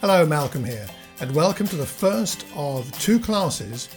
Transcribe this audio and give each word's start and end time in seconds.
Hello, 0.00 0.24
Malcolm 0.24 0.64
here, 0.64 0.86
and 1.20 1.30
welcome 1.34 1.68
to 1.68 1.76
the 1.76 1.84
first 1.84 2.46
of 2.56 2.90
two 2.98 3.20
classes 3.20 3.90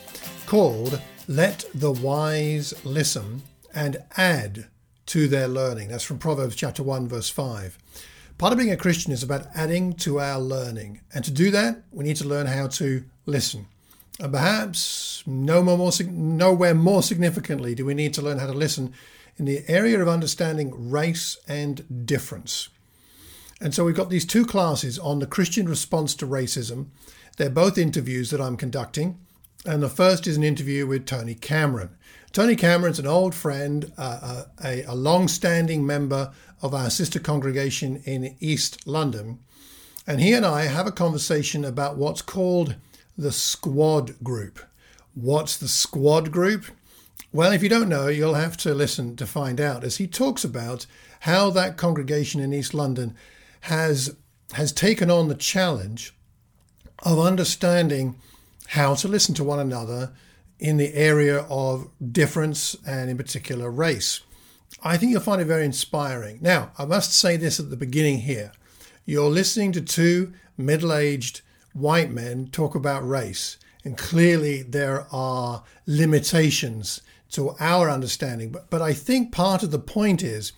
called 0.46 1.00
Let 1.30 1.64
the 1.74 1.94
Wise 1.94 2.74
Listen 2.84 3.42
and 3.74 3.96
Add 4.18 4.68
to 5.06 5.30
Their 5.30 5.48
Learning. 5.48 5.88
That's 5.88 6.04
from 6.04 6.18
Proverbs 6.18 6.58
chapter 6.58 6.84
1, 6.84 7.08
verse 7.08 7.30
5. 7.30 7.78
Part 8.38 8.52
of 8.52 8.60
being 8.60 8.74
a 8.74 8.76
Christian 8.76 9.14
is 9.14 9.24
about 9.24 9.48
adding 9.56 9.94
to 9.94 10.20
our 10.20 10.42
learning, 10.42 11.00
and 11.14 11.24
to 11.24 11.32
do 11.32 11.50
that, 11.52 11.84
we 11.90 12.04
need 12.04 12.18
to 12.18 12.28
learn 12.28 12.48
how 12.48 12.68
to 12.68 13.06
listen. 13.26 13.68
And 14.20 14.34
perhaps 14.34 15.24
no 15.26 15.64
more, 15.64 15.90
nowhere 16.06 16.76
more 16.76 17.02
significantly 17.02 17.76
do 17.76 17.86
we 17.86 17.94
need 17.94 18.14
to 18.16 18.22
learn 18.22 18.40
how 18.40 18.48
to 18.48 18.52
listen 18.52 18.92
in 19.38 19.46
the 19.46 19.64
area 19.70 20.02
of 20.02 20.10
understanding 20.10 20.90
race 20.92 21.38
and 21.48 22.06
difference. 22.06 22.68
And 23.64 23.74
so 23.74 23.86
we've 23.86 23.96
got 23.96 24.10
these 24.10 24.26
two 24.26 24.46
classes 24.46 25.00
on 25.00 25.20
the 25.20 25.26
Christian 25.26 25.70
response 25.70 26.14
to 26.16 26.28
racism. 26.28 26.88
They're 27.38 27.50
both 27.50 27.78
interviews 27.78 28.30
that 28.32 28.42
I'm 28.42 28.58
conducting. 28.58 29.18
And 29.66 29.82
the 29.82 29.88
first 29.88 30.28
is 30.28 30.36
an 30.36 30.44
interview 30.44 30.86
with 30.86 31.06
Tony 31.06 31.34
Cameron. 31.34 31.92
Tony 32.34 32.58
Cameron's 32.58 33.00
an 33.00 33.08
old 33.08 33.34
friend, 33.34 33.94
uh, 33.98 34.44
a, 34.62 34.84
a 34.84 34.94
long 34.94 35.30
standing 35.30 35.86
member 35.86 36.34
of 36.62 36.74
our 36.74 36.90
sister 36.90 37.22
congregation 37.22 38.02
in 38.04 38.36
East 38.42 38.86
London. 38.86 39.40
And 40.06 40.20
he 40.20 40.34
and 40.34 40.46
I 40.46 40.64
have 40.64 40.86
a 40.86 40.92
conversation 40.92 41.64
about 41.64 41.96
what's 41.96 42.22
called 42.22 42.76
the 43.18 43.32
squad 43.32 44.22
group. 44.22 44.60
What's 45.14 45.56
the 45.56 45.70
squad 45.70 46.34
group? 46.34 46.66
Well, 47.32 47.54
if 47.54 47.64
you 47.64 47.70
don't 47.70 47.88
know, 47.88 48.10
you'll 48.10 48.34
have 48.34 48.58
to 48.58 48.74
listen 48.74 49.16
to 49.16 49.26
find 49.26 49.62
out 49.62 49.86
as 49.86 49.98
he 49.98 50.08
talks 50.08 50.44
about 50.44 50.86
how 51.22 51.50
that 51.52 51.78
congregation 51.78 52.42
in 52.42 52.52
East 52.52 52.74
London 52.74 53.16
has 53.64 54.16
has 54.52 54.72
taken 54.72 55.10
on 55.10 55.30
the 55.30 55.36
challenge 55.36 56.14
of 57.04 57.20
understanding 57.20 58.16
how 58.68 58.94
to 58.94 59.08
listen 59.08 59.34
to 59.36 59.44
one 59.44 59.60
another 59.60 60.12
in 60.60 60.78
the 60.78 60.94
area 60.94 61.40
of 61.50 61.90
difference 62.12 62.76
and 62.86 63.10
in 63.10 63.18
particular 63.18 63.72
race. 63.72 64.22
I 64.84 64.98
think 64.98 65.12
you'll 65.12 65.22
find 65.22 65.42
it 65.42 65.46
very 65.46 65.66
inspiring. 65.66 66.40
Now, 66.42 66.72
I 66.78 66.86
must 66.86 67.14
say 67.14 67.38
this 67.38 67.60
at 67.60 67.70
the 67.70 67.78
beginning 67.78 68.20
here. 68.20 68.52
You're 69.06 69.30
listening 69.30 69.72
to 69.74 69.82
two 69.82 70.34
middle-aged 70.58 71.42
white 71.74 72.12
men 72.12 72.48
talk 72.52 72.76
about 72.76 73.08
race, 73.08 73.58
and 73.84 73.98
clearly 73.98 74.62
there 74.62 75.08
are 75.12 75.64
limitations 75.86 77.02
to 77.32 77.56
our 77.60 77.90
understanding. 77.90 78.52
But, 78.52 78.70
but 78.70 78.82
I 78.82 78.94
think 78.94 79.32
part 79.32 79.64
of 79.64 79.72
the 79.72 79.80
point 79.80 80.22
is 80.22 80.54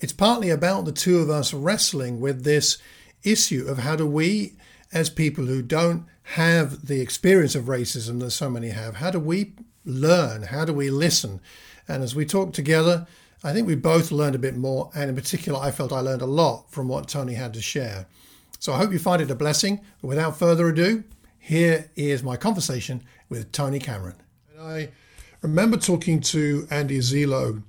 it's 0.00 0.12
partly 0.12 0.50
about 0.50 0.84
the 0.84 0.92
two 0.92 1.18
of 1.18 1.30
us 1.30 1.54
wrestling 1.54 2.20
with 2.20 2.44
this 2.44 2.78
issue 3.22 3.66
of 3.66 3.78
how 3.78 3.96
do 3.96 4.06
we, 4.06 4.54
as 4.92 5.10
people 5.10 5.46
who 5.46 5.62
don't 5.62 6.06
have 6.34 6.86
the 6.86 7.00
experience 7.00 7.54
of 7.54 7.64
racism 7.64 8.20
that 8.20 8.30
so 8.30 8.50
many 8.50 8.68
have, 8.68 8.96
how 8.96 9.10
do 9.10 9.20
we 9.20 9.52
learn? 9.84 10.42
How 10.42 10.64
do 10.64 10.72
we 10.72 10.90
listen? 10.90 11.40
And 11.88 12.02
as 12.02 12.14
we 12.14 12.26
talk 12.26 12.52
together, 12.52 13.06
I 13.44 13.52
think 13.52 13.66
we 13.66 13.76
both 13.76 14.10
learned 14.10 14.34
a 14.34 14.40
bit 14.40 14.56
more. 14.56 14.90
And 14.94 15.08
in 15.08 15.16
particular, 15.16 15.60
I 15.60 15.70
felt 15.70 15.92
I 15.92 16.00
learned 16.00 16.22
a 16.22 16.26
lot 16.26 16.70
from 16.70 16.88
what 16.88 17.08
Tony 17.08 17.34
had 17.34 17.54
to 17.54 17.62
share. 17.62 18.06
So 18.58 18.72
I 18.72 18.78
hope 18.78 18.92
you 18.92 18.98
find 18.98 19.22
it 19.22 19.30
a 19.30 19.34
blessing. 19.34 19.80
Without 20.02 20.38
further 20.38 20.68
ado, 20.68 21.04
here 21.38 21.90
is 21.94 22.22
my 22.22 22.36
conversation 22.36 23.04
with 23.28 23.52
Tony 23.52 23.78
Cameron. 23.78 24.16
I 24.60 24.88
remember 25.42 25.76
talking 25.76 26.20
to 26.20 26.66
Andy 26.70 26.98
Zelo 26.98 27.62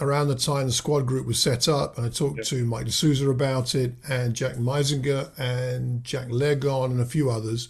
around 0.00 0.28
the 0.28 0.34
time 0.34 0.66
the 0.66 0.72
squad 0.72 1.06
group 1.06 1.26
was 1.26 1.38
set 1.38 1.68
up, 1.68 1.96
and 1.96 2.06
I 2.06 2.08
talked 2.08 2.38
yep. 2.38 2.46
to 2.46 2.64
Mike 2.64 2.86
D'Souza 2.86 3.28
about 3.28 3.74
it, 3.74 3.94
and 4.08 4.34
Jack 4.34 4.56
Meisinger, 4.56 5.30
and 5.38 6.02
Jack 6.04 6.28
Legon, 6.28 6.86
and 6.86 7.00
a 7.00 7.04
few 7.04 7.30
others. 7.30 7.68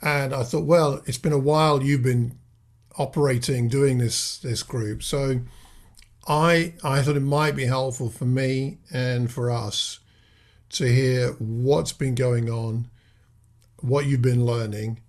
And 0.00 0.34
I 0.34 0.42
thought, 0.42 0.64
well, 0.64 1.02
it's 1.06 1.18
been 1.18 1.32
a 1.32 1.38
while 1.38 1.82
you've 1.82 2.02
been 2.02 2.38
operating, 2.98 3.68
doing 3.68 3.98
this 3.98 4.38
this 4.38 4.62
group, 4.62 5.02
so 5.02 5.40
I 6.26 6.74
I 6.84 7.02
thought 7.02 7.16
it 7.16 7.20
might 7.20 7.56
be 7.56 7.66
helpful 7.66 8.10
for 8.10 8.26
me 8.26 8.78
and 8.92 9.30
for 9.30 9.50
us 9.50 10.00
to 10.70 10.86
hear 10.86 11.32
what's 11.38 11.92
been 11.92 12.14
going 12.14 12.48
on, 12.48 12.88
what 13.80 14.06
you've 14.06 14.22
been 14.22 14.44
learning, 14.44 15.00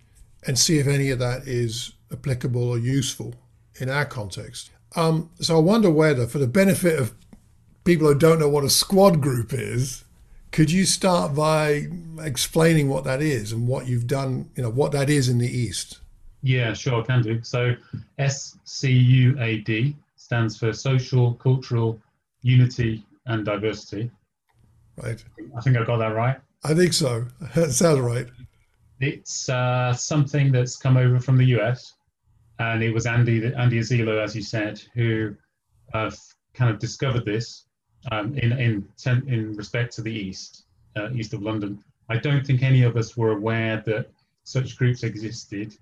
and 0.45 0.59
see 0.59 0.79
if 0.79 0.87
any 0.87 1.09
of 1.09 1.19
that 1.19 1.47
is 1.47 1.93
applicable 2.11 2.69
or 2.69 2.77
useful 2.77 3.35
in 3.79 3.89
our 3.89 4.05
context. 4.05 4.69
Um, 4.95 5.29
so 5.39 5.57
I 5.57 5.59
wonder 5.59 5.89
whether, 5.89 6.27
for 6.27 6.37
the 6.37 6.47
benefit 6.47 6.99
of 6.99 7.13
people 7.83 8.07
who 8.07 8.15
don't 8.15 8.39
know 8.39 8.49
what 8.49 8.63
a 8.63 8.69
squad 8.69 9.21
group 9.21 9.53
is, 9.53 10.03
could 10.51 10.71
you 10.71 10.85
start 10.85 11.35
by 11.35 11.87
explaining 12.21 12.87
what 12.87 13.03
that 13.05 13.21
is 13.21 13.51
and 13.51 13.67
what 13.67 13.87
you've 13.87 14.07
done, 14.07 14.49
you 14.55 14.63
know, 14.63 14.69
what 14.69 14.91
that 14.91 15.09
is 15.09 15.27
in 15.27 15.39
the 15.39 15.47
East? 15.47 15.99
Yeah, 16.43 16.73
sure, 16.73 17.01
I 17.01 17.05
can 17.05 17.21
do. 17.21 17.41
So 17.43 17.75
SCUAD 18.19 19.95
stands 20.15 20.57
for 20.57 20.71
Social, 20.73 21.33
Cultural, 21.35 21.99
Unity 22.43 23.03
and 23.25 23.45
Diversity. 23.45 24.11
Right. 25.01 25.23
I 25.57 25.61
think 25.61 25.77
I 25.77 25.83
got 25.83 25.97
that 25.97 26.13
right. 26.13 26.37
I 26.63 26.73
think 26.73 26.93
so. 26.93 27.25
That 27.55 27.71
sounds 27.71 27.99
right. 27.99 28.27
It's 28.99 29.49
uh, 29.49 29.93
something 29.93 30.51
that's 30.51 30.77
come 30.77 30.97
over 30.97 31.19
from 31.19 31.37
the 31.37 31.45
US 31.57 31.93
and 32.59 32.83
it 32.83 32.93
was 32.93 33.05
Andy 33.05 33.53
Andy 33.55 33.79
Azilo, 33.79 34.23
as 34.23 34.35
you 34.35 34.41
said, 34.41 34.81
who 34.93 35.35
kind 35.93 36.71
of 36.71 36.79
discovered 36.79 37.25
this 37.25 37.65
um, 38.11 38.37
in 38.37 38.51
in 38.53 38.87
in 39.27 39.55
respect 39.55 39.93
to 39.95 40.01
the 40.01 40.11
east 40.11 40.65
uh, 40.95 41.09
east 41.13 41.33
of 41.33 41.41
London. 41.41 41.83
I 42.09 42.17
don't 42.17 42.45
think 42.45 42.63
any 42.63 42.83
of 42.83 42.97
us 42.97 43.15
were 43.17 43.31
aware 43.31 43.81
that 43.85 44.09
such 44.43 44.77
groups 44.77 45.03
existed, 45.03 45.77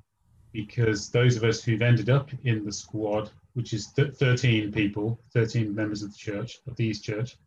because 0.53 1.09
those 1.09 1.35
of 1.35 1.43
us 1.43 1.63
who've 1.63 1.81
ended 1.81 2.09
up 2.09 2.29
in 2.43 2.63
the 2.63 2.71
squad, 2.71 3.31
which 3.53 3.73
is 3.73 3.87
th- 3.87 4.13
13 4.13 4.71
people, 4.71 5.19
13 5.33 5.73
members 5.73 6.03
of 6.03 6.11
the 6.11 6.17
church 6.17 6.59
of 6.67 6.75
the 6.75 6.85
East 6.85 7.03
Church, 7.03 7.37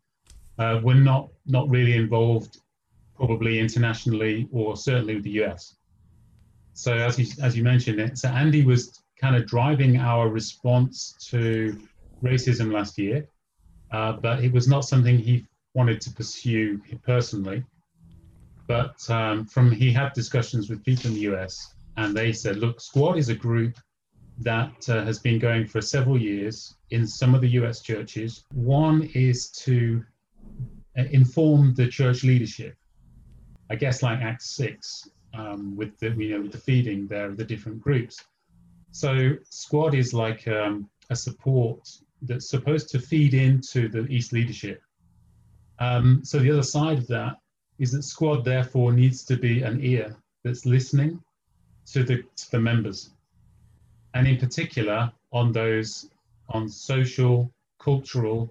uh, 0.59 0.79
were 0.83 0.95
not 0.95 1.29
not 1.45 1.69
really 1.69 1.95
involved, 1.95 2.59
probably 3.15 3.59
internationally 3.59 4.47
or 4.51 4.75
certainly 4.75 5.15
with 5.15 5.23
the 5.23 5.43
US. 5.43 5.75
So 6.73 6.93
as 6.93 7.17
you 7.17 7.27
as 7.41 7.55
you 7.55 7.63
mentioned, 7.63 7.99
it, 7.99 8.17
so 8.17 8.27
Andy 8.29 8.65
was 8.65 9.01
kind 9.19 9.35
of 9.35 9.45
driving 9.45 9.97
our 9.97 10.29
response 10.29 11.15
to 11.29 11.79
racism 12.23 12.71
last 12.71 12.97
year, 12.97 13.27
uh, 13.91 14.13
but 14.13 14.43
it 14.43 14.51
was 14.51 14.67
not 14.67 14.85
something 14.85 15.17
he 15.17 15.45
wanted 15.73 16.01
to 16.01 16.11
pursue 16.11 16.81
personally. 17.03 17.63
But 18.67 19.07
um, 19.09 19.45
from 19.45 19.71
he 19.71 19.91
had 19.91 20.13
discussions 20.13 20.69
with 20.69 20.83
people 20.83 21.07
in 21.09 21.13
the 21.13 21.27
US, 21.33 21.75
and 21.97 22.15
they 22.15 22.33
said, 22.33 22.57
"Look, 22.57 22.81
Squad 22.81 23.17
is 23.17 23.29
a 23.29 23.35
group 23.35 23.77
that 24.39 24.89
uh, 24.89 25.03
has 25.05 25.19
been 25.19 25.39
going 25.39 25.65
for 25.65 25.81
several 25.81 26.19
years 26.19 26.75
in 26.89 27.07
some 27.07 27.35
of 27.35 27.41
the 27.41 27.49
US 27.59 27.81
churches. 27.81 28.43
One 28.53 29.03
is 29.13 29.49
to 29.65 30.03
uh, 30.97 31.03
inform 31.11 31.73
the 31.75 31.87
church 31.87 32.23
leadership, 32.23 32.75
I 33.69 33.75
guess, 33.75 34.03
like 34.03 34.19
Acts 34.19 34.49
six, 34.49 35.07
um, 35.33 35.75
with 35.75 35.97
the 35.99 36.09
you 36.09 36.31
know 36.31 36.41
with 36.41 36.51
the 36.51 36.57
feeding 36.57 37.07
there 37.07 37.29
of 37.29 37.37
the 37.37 37.45
different 37.45 37.81
groups." 37.81 38.23
So 38.95 39.33
Squad 39.49 39.93
is 39.93 40.13
like 40.13 40.47
um, 40.47 40.89
a 41.09 41.17
support 41.17 41.81
that's 42.21 42.49
supposed 42.49 42.87
to 42.91 42.99
feed 42.99 43.33
into 43.33 43.89
the 43.89 44.05
East 44.05 44.31
leadership. 44.31 44.81
Um, 45.79 46.21
so 46.23 46.39
the 46.39 46.49
other 46.49 46.63
side 46.63 46.99
of 46.99 47.07
that 47.07 47.35
is 47.77 47.91
that 47.91 48.03
Squad 48.03 48.45
therefore 48.45 48.93
needs 48.93 49.25
to 49.25 49.35
be 49.35 49.63
an 49.63 49.83
ear 49.83 50.15
that's 50.45 50.65
listening 50.65 51.21
to 51.87 52.05
the 52.05 52.23
to 52.37 52.51
the 52.51 52.59
members, 52.59 53.09
and 54.13 54.29
in 54.29 54.37
particular 54.37 55.11
on 55.33 55.51
those 55.51 56.09
on 56.51 56.69
social, 56.69 57.51
cultural, 57.79 58.49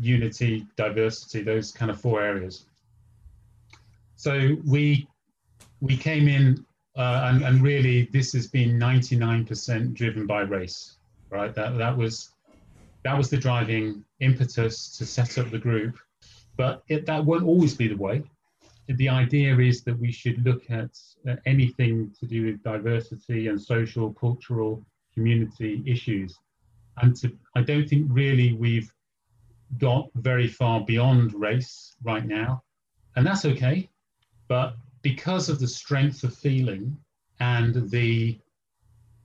unity, 0.00 0.66
diversity, 0.74 1.42
those 1.44 1.70
kind 1.70 1.92
of 1.92 2.00
four 2.00 2.20
areas. 2.20 2.66
So 4.16 4.56
we 4.64 5.06
we 5.80 5.96
came 5.96 6.26
in 6.26 6.66
uh, 6.96 7.28
and, 7.30 7.42
and 7.42 7.62
really 7.62 8.08
this 8.12 8.32
has 8.32 8.46
been 8.46 8.78
99% 8.78 9.94
driven 9.94 10.26
by 10.26 10.40
race, 10.40 10.96
right? 11.30 11.54
That, 11.54 11.76
that, 11.78 11.96
was, 11.96 12.30
that 13.04 13.16
was 13.16 13.28
the 13.28 13.36
driving 13.36 14.04
impetus 14.20 14.96
to 14.96 15.06
set 15.06 15.38
up 15.38 15.50
the 15.50 15.58
group. 15.58 15.98
But 16.56 16.82
it, 16.88 17.04
that 17.06 17.24
won't 17.24 17.44
always 17.44 17.74
be 17.74 17.88
the 17.88 17.96
way. 17.96 18.22
The 18.88 19.08
idea 19.08 19.58
is 19.58 19.82
that 19.82 19.98
we 19.98 20.10
should 20.12 20.44
look 20.44 20.70
at 20.70 20.90
anything 21.44 22.12
to 22.18 22.26
do 22.26 22.46
with 22.46 22.62
diversity 22.62 23.48
and 23.48 23.60
social, 23.60 24.12
cultural, 24.14 24.82
community 25.12 25.82
issues. 25.86 26.38
And 26.98 27.14
to, 27.16 27.36
I 27.54 27.62
don't 27.62 27.88
think 27.88 28.06
really 28.08 28.54
we've 28.54 28.90
got 29.78 30.08
very 30.14 30.46
far 30.46 30.84
beyond 30.84 31.34
race 31.34 31.94
right 32.04 32.24
now. 32.24 32.62
And 33.16 33.26
that's 33.26 33.44
okay. 33.44 33.88
But 34.48 34.76
because 35.12 35.48
of 35.48 35.60
the 35.60 35.68
strength 35.68 36.24
of 36.24 36.34
feeling 36.34 36.84
and 37.38 37.88
the 37.90 38.36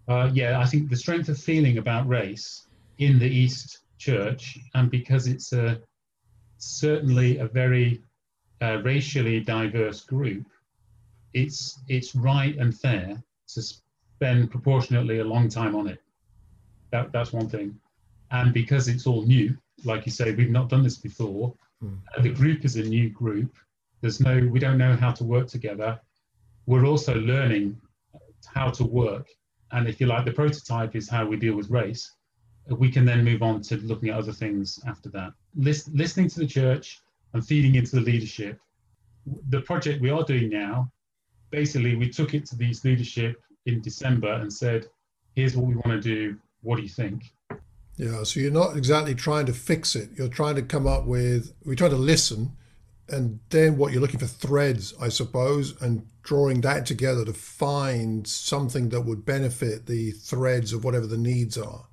uh, 0.07 0.29
yeah, 0.31 0.59
I 0.59 0.65
think 0.67 0.91
the 0.91 0.95
strength 0.95 1.27
of 1.27 1.39
feeling 1.39 1.79
about 1.79 2.07
race 2.07 2.67
in 2.99 3.17
the 3.17 3.27
East 3.27 3.79
Church, 3.97 4.59
and 4.75 4.91
because 4.91 5.25
it's 5.25 5.53
a 5.53 5.81
certainly 6.59 7.39
a 7.39 7.47
very 7.47 8.03
uh, 8.61 8.77
racially 8.83 9.39
diverse 9.39 10.01
group, 10.01 10.45
it's 11.33 11.79
it's 11.87 12.13
right 12.13 12.55
and 12.57 12.71
fair 12.77 13.07
to 13.53 13.61
spend 13.63 14.51
proportionately 14.51 15.17
a 15.17 15.23
long 15.33 15.49
time 15.49 15.75
on 15.75 15.87
it. 15.87 15.99
That 16.91 17.11
that's 17.11 17.33
one 17.33 17.49
thing, 17.49 17.75
and 18.29 18.53
because 18.53 18.87
it's 18.87 19.07
all 19.07 19.23
new, 19.23 19.57
like 19.83 20.05
you 20.05 20.11
say, 20.11 20.31
we've 20.31 20.57
not 20.59 20.69
done 20.69 20.83
this 20.83 20.97
before. 20.97 21.55
Mm. 21.83 21.97
Uh, 22.15 22.21
the 22.21 22.29
group 22.29 22.65
is 22.65 22.75
a 22.75 22.83
new 22.83 23.09
group. 23.09 23.51
There's 24.01 24.19
no, 24.19 24.47
we 24.51 24.59
don't 24.59 24.77
know 24.77 24.95
how 24.95 25.11
to 25.11 25.23
work 25.23 25.47
together. 25.47 25.99
We're 26.65 26.85
also 26.85 27.15
learning 27.15 27.79
how 28.45 28.69
to 28.71 28.83
work, 28.83 29.27
and 29.71 29.87
if 29.87 29.99
you 30.01 30.07
like, 30.07 30.25
the 30.25 30.31
prototype 30.31 30.95
is 30.95 31.09
how 31.09 31.25
we 31.25 31.37
deal 31.37 31.55
with 31.55 31.69
race. 31.69 32.11
We 32.69 32.91
can 32.91 33.05
then 33.05 33.23
move 33.23 33.41
on 33.41 33.61
to 33.63 33.77
looking 33.77 34.09
at 34.09 34.17
other 34.17 34.31
things 34.31 34.79
after 34.87 35.09
that. 35.09 35.33
List, 35.55 35.89
listening 35.93 36.29
to 36.29 36.39
the 36.39 36.47
church 36.47 37.01
and 37.33 37.45
feeding 37.45 37.75
into 37.75 37.95
the 37.95 38.01
leadership. 38.01 38.59
The 39.49 39.61
project 39.61 40.01
we 40.01 40.09
are 40.09 40.23
doing 40.23 40.49
now, 40.49 40.91
basically, 41.49 41.95
we 41.95 42.09
took 42.09 42.33
it 42.33 42.45
to 42.47 42.55
these 42.55 42.83
leadership 42.83 43.41
in 43.65 43.81
December 43.81 44.33
and 44.33 44.51
said, 44.51 44.87
"Here's 45.35 45.55
what 45.55 45.67
we 45.67 45.75
want 45.75 45.89
to 45.89 46.01
do. 46.01 46.37
What 46.61 46.77
do 46.77 46.83
you 46.83 46.89
think?" 46.89 47.31
Yeah, 47.97 48.23
so 48.23 48.39
you're 48.39 48.51
not 48.51 48.77
exactly 48.77 49.13
trying 49.13 49.45
to 49.47 49.53
fix 49.53 49.95
it. 49.95 50.09
You're 50.15 50.27
trying 50.27 50.55
to 50.55 50.61
come 50.63 50.87
up 50.87 51.05
with, 51.05 51.53
we're 51.65 51.75
trying 51.75 51.91
to 51.91 51.97
listen, 51.97 52.55
and 53.11 53.39
then 53.49 53.77
what 53.77 53.91
you're 53.91 54.01
looking 54.01 54.19
for 54.19 54.27
threads, 54.27 54.93
I 54.99 55.09
suppose, 55.09 55.79
and 55.81 56.07
drawing 56.23 56.61
that 56.61 56.85
together 56.85 57.25
to 57.25 57.33
find 57.33 58.27
something 58.27 58.89
that 58.89 59.01
would 59.01 59.25
benefit 59.25 59.85
the 59.85 60.11
threads 60.11 60.73
of 60.73 60.83
whatever 60.83 61.07
the 61.07 61.17
needs 61.17 61.57
are. 61.57 61.85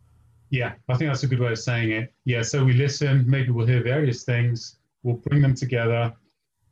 Yeah, 0.50 0.74
I 0.88 0.96
think 0.96 1.10
that's 1.10 1.24
a 1.24 1.26
good 1.26 1.40
way 1.40 1.52
of 1.52 1.58
saying 1.58 1.90
it. 1.92 2.12
Yeah, 2.24 2.42
so 2.42 2.64
we 2.64 2.72
listen, 2.72 3.24
maybe 3.28 3.50
we'll 3.50 3.66
hear 3.66 3.82
various 3.82 4.24
things, 4.24 4.76
we'll 5.02 5.16
bring 5.16 5.42
them 5.42 5.54
together, 5.54 6.14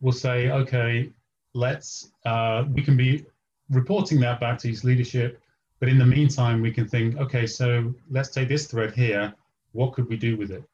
we'll 0.01 0.13
say, 0.13 0.51
okay, 0.51 1.11
let's, 1.55 2.11
uh, 2.25 2.65
we 2.73 2.83
can 2.83 2.97
be 2.97 3.27
reporting 3.71 4.21
that 4.21 4.41
back 4.41 4.59
to 4.61 4.69
his 4.69 4.85
leadership 4.85 5.43
but 5.79 5.89
in 5.89 5.99
the 5.99 6.07
meantime, 6.07 6.63
we 6.63 6.73
can 6.73 6.89
think, 6.89 7.17
okay, 7.19 7.47
so 7.47 7.95
let's 8.11 8.31
take 8.31 8.49
this 8.49 8.67
thread 8.67 8.95
here. 8.95 9.35
What 9.73 9.93
could 9.93 10.09
we 10.09 10.17
do 10.17 10.37
with 10.37 10.51
it? 10.51 10.65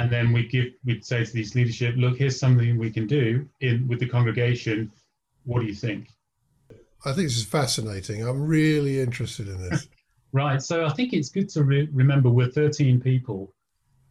And 0.00 0.10
then 0.10 0.32
we 0.32 0.46
give, 0.46 0.68
we'd 0.82 1.04
say 1.04 1.26
to 1.26 1.30
these 1.30 1.54
leadership, 1.54 1.94
look, 1.98 2.16
here's 2.16 2.40
something 2.40 2.78
we 2.78 2.90
can 2.90 3.06
do 3.06 3.46
in 3.60 3.86
with 3.86 4.00
the 4.00 4.06
congregation. 4.06 4.90
What 5.44 5.60
do 5.60 5.66
you 5.66 5.74
think? 5.74 6.08
I 7.04 7.12
think 7.12 7.28
this 7.28 7.36
is 7.36 7.44
fascinating. 7.44 8.26
I'm 8.26 8.40
really 8.40 8.98
interested 8.98 9.46
in 9.46 9.60
this. 9.68 9.88
right. 10.32 10.62
So 10.62 10.86
I 10.86 10.88
think 10.94 11.12
it's 11.12 11.28
good 11.28 11.50
to 11.50 11.64
re- 11.64 11.90
remember 11.92 12.30
we're 12.30 12.48
13 12.48 12.98
people, 12.98 13.52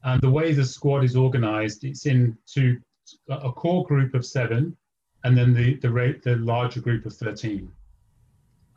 and 0.04 0.22
the 0.22 0.30
way 0.30 0.54
the 0.54 0.64
squad 0.64 1.04
is 1.04 1.16
organized, 1.16 1.84
it's 1.84 2.06
into 2.06 2.80
a 3.28 3.52
core 3.52 3.84
group 3.86 4.14
of 4.14 4.24
seven, 4.24 4.78
and 5.24 5.36
then 5.36 5.56
the 5.56 5.74
the 5.78 5.90
rate 5.90 6.22
the 6.22 6.36
larger 6.36 6.82
group 6.82 7.08
of 7.08 7.14
13. 7.16 7.68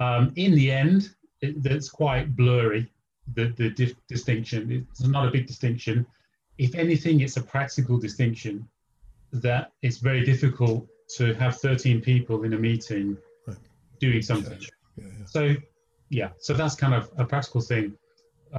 Um, 0.00 0.32
in 0.37 0.55
the 0.55 0.73
end, 0.73 1.11
it, 1.43 1.56
it's 1.62 1.91
quite 1.91 2.35
blurry, 2.35 2.91
the, 3.35 3.49
the 3.49 3.69
dif- 3.69 4.06
distinction. 4.08 4.87
It's 4.91 5.03
not 5.03 5.29
a 5.29 5.31
big 5.31 5.47
distinction. 5.47 6.06
If 6.62 6.75
anything, 6.75 7.20
it's 7.20 7.37
a 7.37 7.43
practical 7.43 7.99
distinction 7.99 8.69
that 9.32 9.73
it's 9.82 9.99
very 9.99 10.25
difficult 10.25 10.87
to 11.17 11.35
have 11.35 11.56
13 11.59 12.00
people 12.00 12.44
in 12.44 12.53
a 12.53 12.59
meeting 12.59 13.17
right. 13.47 13.56
doing 14.00 14.23
something. 14.23 14.59
Yeah, 14.97 15.05
yeah. 15.05 15.25
So, 15.26 15.55
yeah, 16.11 16.29
so 16.38 16.55
that's 16.55 16.75
kind 16.75 16.94
of 16.94 17.11
a 17.17 17.25
practical 17.25 17.61
thing. 17.61 17.94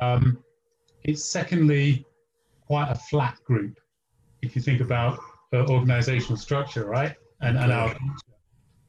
Um, 0.02 0.44
it's 1.04 1.24
secondly 1.24 2.06
quite 2.66 2.90
a 2.90 2.96
flat 2.96 3.38
group 3.46 3.80
if 4.42 4.56
you 4.56 4.62
think 4.62 4.82
about 4.82 5.20
uh, 5.54 5.66
organizational 5.68 6.38
structure, 6.38 6.86
right? 6.86 7.16
And, 7.42 7.58
and 7.58 7.72
our 7.72 7.96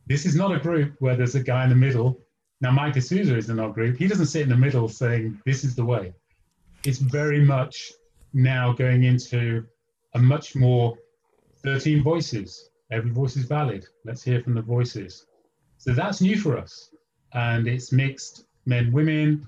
this 0.07 0.27
is 0.27 0.35
not 0.37 0.53
a 0.53 0.59
group 0.59 0.95
where 0.99 1.17
there's 1.17 1.35
a 1.35 1.43
guy 1.43 1.65
in 1.65 1.71
the 1.71 1.77
middle 1.77 2.21
now, 2.65 2.71
Mike 2.71 2.95
D'Souza 2.95 3.37
is 3.37 3.51
in 3.51 3.61
our 3.61 3.71
group. 3.71 3.99
He 3.99 4.07
doesn't 4.07 4.27
sit 4.27 4.41
in 4.41 4.49
the 4.49 4.57
middle 4.57 4.89
saying, 4.89 5.39
this 5.45 5.65
is 5.65 5.75
the 5.75 5.85
way. 5.85 6.15
It's 6.87 6.99
very 6.99 7.45
much 7.45 7.93
now 8.35 8.73
going 8.73 9.05
into 9.05 9.65
a 10.15 10.19
much 10.19 10.55
more 10.55 10.97
13 11.63 12.03
voices. 12.03 12.71
Every 12.91 13.11
voice 13.11 13.37
is 13.37 13.45
valid. 13.45 13.87
Let's 14.05 14.23
hear 14.23 14.41
from 14.43 14.55
the 14.55 14.63
voices. 14.63 15.27
So 15.79 15.93
that's 15.93 16.21
new 16.21 16.39
for 16.39 16.59
us. 16.59 16.91
And 17.33 17.67
it's 17.67 17.93
mixed 17.93 18.45
men, 18.67 18.93
women. 18.93 19.47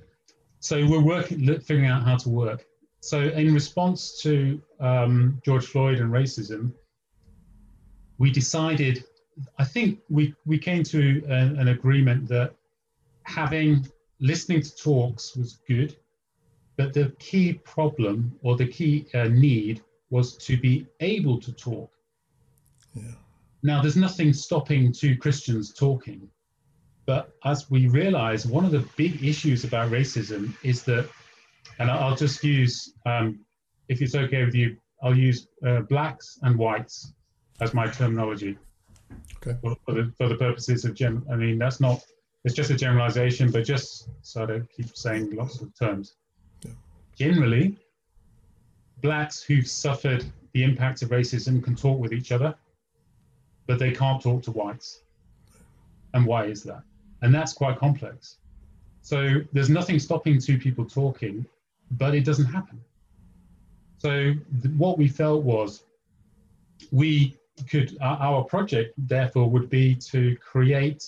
So 0.60 0.84
we're 0.86 1.00
working, 1.00 1.46
figuring 1.60 1.86
out 1.86 2.02
how 2.02 2.16
to 2.16 2.28
work. 2.28 2.64
So 3.00 3.20
in 3.20 3.54
response 3.54 4.20
to 4.22 4.60
um, 4.80 5.40
George 5.44 5.66
Floyd 5.66 5.98
and 5.98 6.10
racism, 6.10 6.72
we 8.18 8.30
decided, 8.30 9.04
I 9.58 9.64
think 9.64 10.00
we, 10.08 10.34
we 10.46 10.58
came 10.58 10.82
to 10.84 11.22
an, 11.28 11.58
an 11.58 11.68
agreement 11.68 12.26
that 12.28 12.54
having 13.24 13.86
listening 14.20 14.62
to 14.62 14.74
talks 14.74 15.36
was 15.36 15.58
good, 15.68 15.96
but 16.76 16.92
the 16.92 17.12
key 17.18 17.54
problem 17.54 18.38
or 18.42 18.56
the 18.56 18.66
key 18.66 19.06
uh, 19.14 19.24
need 19.24 19.82
was 20.10 20.36
to 20.36 20.56
be 20.56 20.86
able 21.00 21.40
to 21.40 21.52
talk. 21.52 21.90
Yeah. 22.94 23.12
Now, 23.62 23.82
there's 23.82 23.96
nothing 23.96 24.32
stopping 24.32 24.92
two 24.92 25.16
Christians 25.16 25.74
talking, 25.74 26.28
but 27.06 27.32
as 27.44 27.70
we 27.70 27.88
realize, 27.88 28.46
one 28.46 28.64
of 28.64 28.70
the 28.70 28.86
big 28.96 29.24
issues 29.24 29.64
about 29.64 29.90
racism 29.90 30.54
is 30.62 30.82
that, 30.84 31.08
and 31.78 31.90
I'll 31.90 32.16
just 32.16 32.44
use, 32.44 32.92
um, 33.06 33.40
if 33.88 34.02
it's 34.02 34.14
okay 34.14 34.44
with 34.44 34.54
you, 34.54 34.76
I'll 35.02 35.16
use 35.16 35.48
uh, 35.66 35.80
blacks 35.80 36.38
and 36.42 36.56
whites 36.56 37.12
as 37.60 37.74
my 37.74 37.86
terminology. 37.86 38.56
Okay. 39.36 39.58
For, 39.60 39.76
for, 39.84 39.94
the, 39.94 40.12
for 40.16 40.28
the 40.28 40.36
purposes 40.36 40.84
of 40.84 40.94
gen, 40.94 41.24
I 41.30 41.36
mean 41.36 41.58
that's 41.58 41.80
not 41.80 42.02
it's 42.46 42.54
just 42.54 42.70
a 42.70 42.76
generalization, 42.76 43.50
but 43.50 43.64
just 43.64 44.08
so 44.22 44.44
I 44.44 44.46
don't 44.46 44.70
keep 44.70 44.96
saying 44.96 45.34
lots 45.34 45.60
of 45.60 45.76
terms. 45.76 46.14
Generally, 47.16 47.76
blacks 49.00 49.42
who've 49.42 49.66
suffered 49.66 50.24
the 50.52 50.62
impact 50.62 51.02
of 51.02 51.08
racism 51.08 51.62
can 51.62 51.74
talk 51.74 51.98
with 51.98 52.12
each 52.12 52.30
other, 52.30 52.54
but 53.66 53.78
they 53.78 53.90
can't 53.90 54.22
talk 54.22 54.42
to 54.42 54.50
whites. 54.50 55.00
And 56.14 56.26
why 56.26 56.44
is 56.44 56.62
that? 56.64 56.82
And 57.22 57.34
that's 57.34 57.52
quite 57.52 57.78
complex. 57.78 58.36
So 59.02 59.40
there's 59.52 59.70
nothing 59.70 59.98
stopping 59.98 60.38
two 60.38 60.58
people 60.58 60.84
talking, 60.84 61.46
but 61.92 62.14
it 62.14 62.24
doesn't 62.24 62.46
happen. 62.46 62.80
So 63.98 64.34
th- 64.62 64.74
what 64.76 64.98
we 64.98 65.08
felt 65.08 65.42
was 65.42 65.84
we 66.92 67.36
could, 67.70 67.96
our 68.02 68.44
project 68.44 68.92
therefore 68.98 69.48
would 69.48 69.70
be 69.70 69.94
to 69.94 70.36
create 70.36 71.06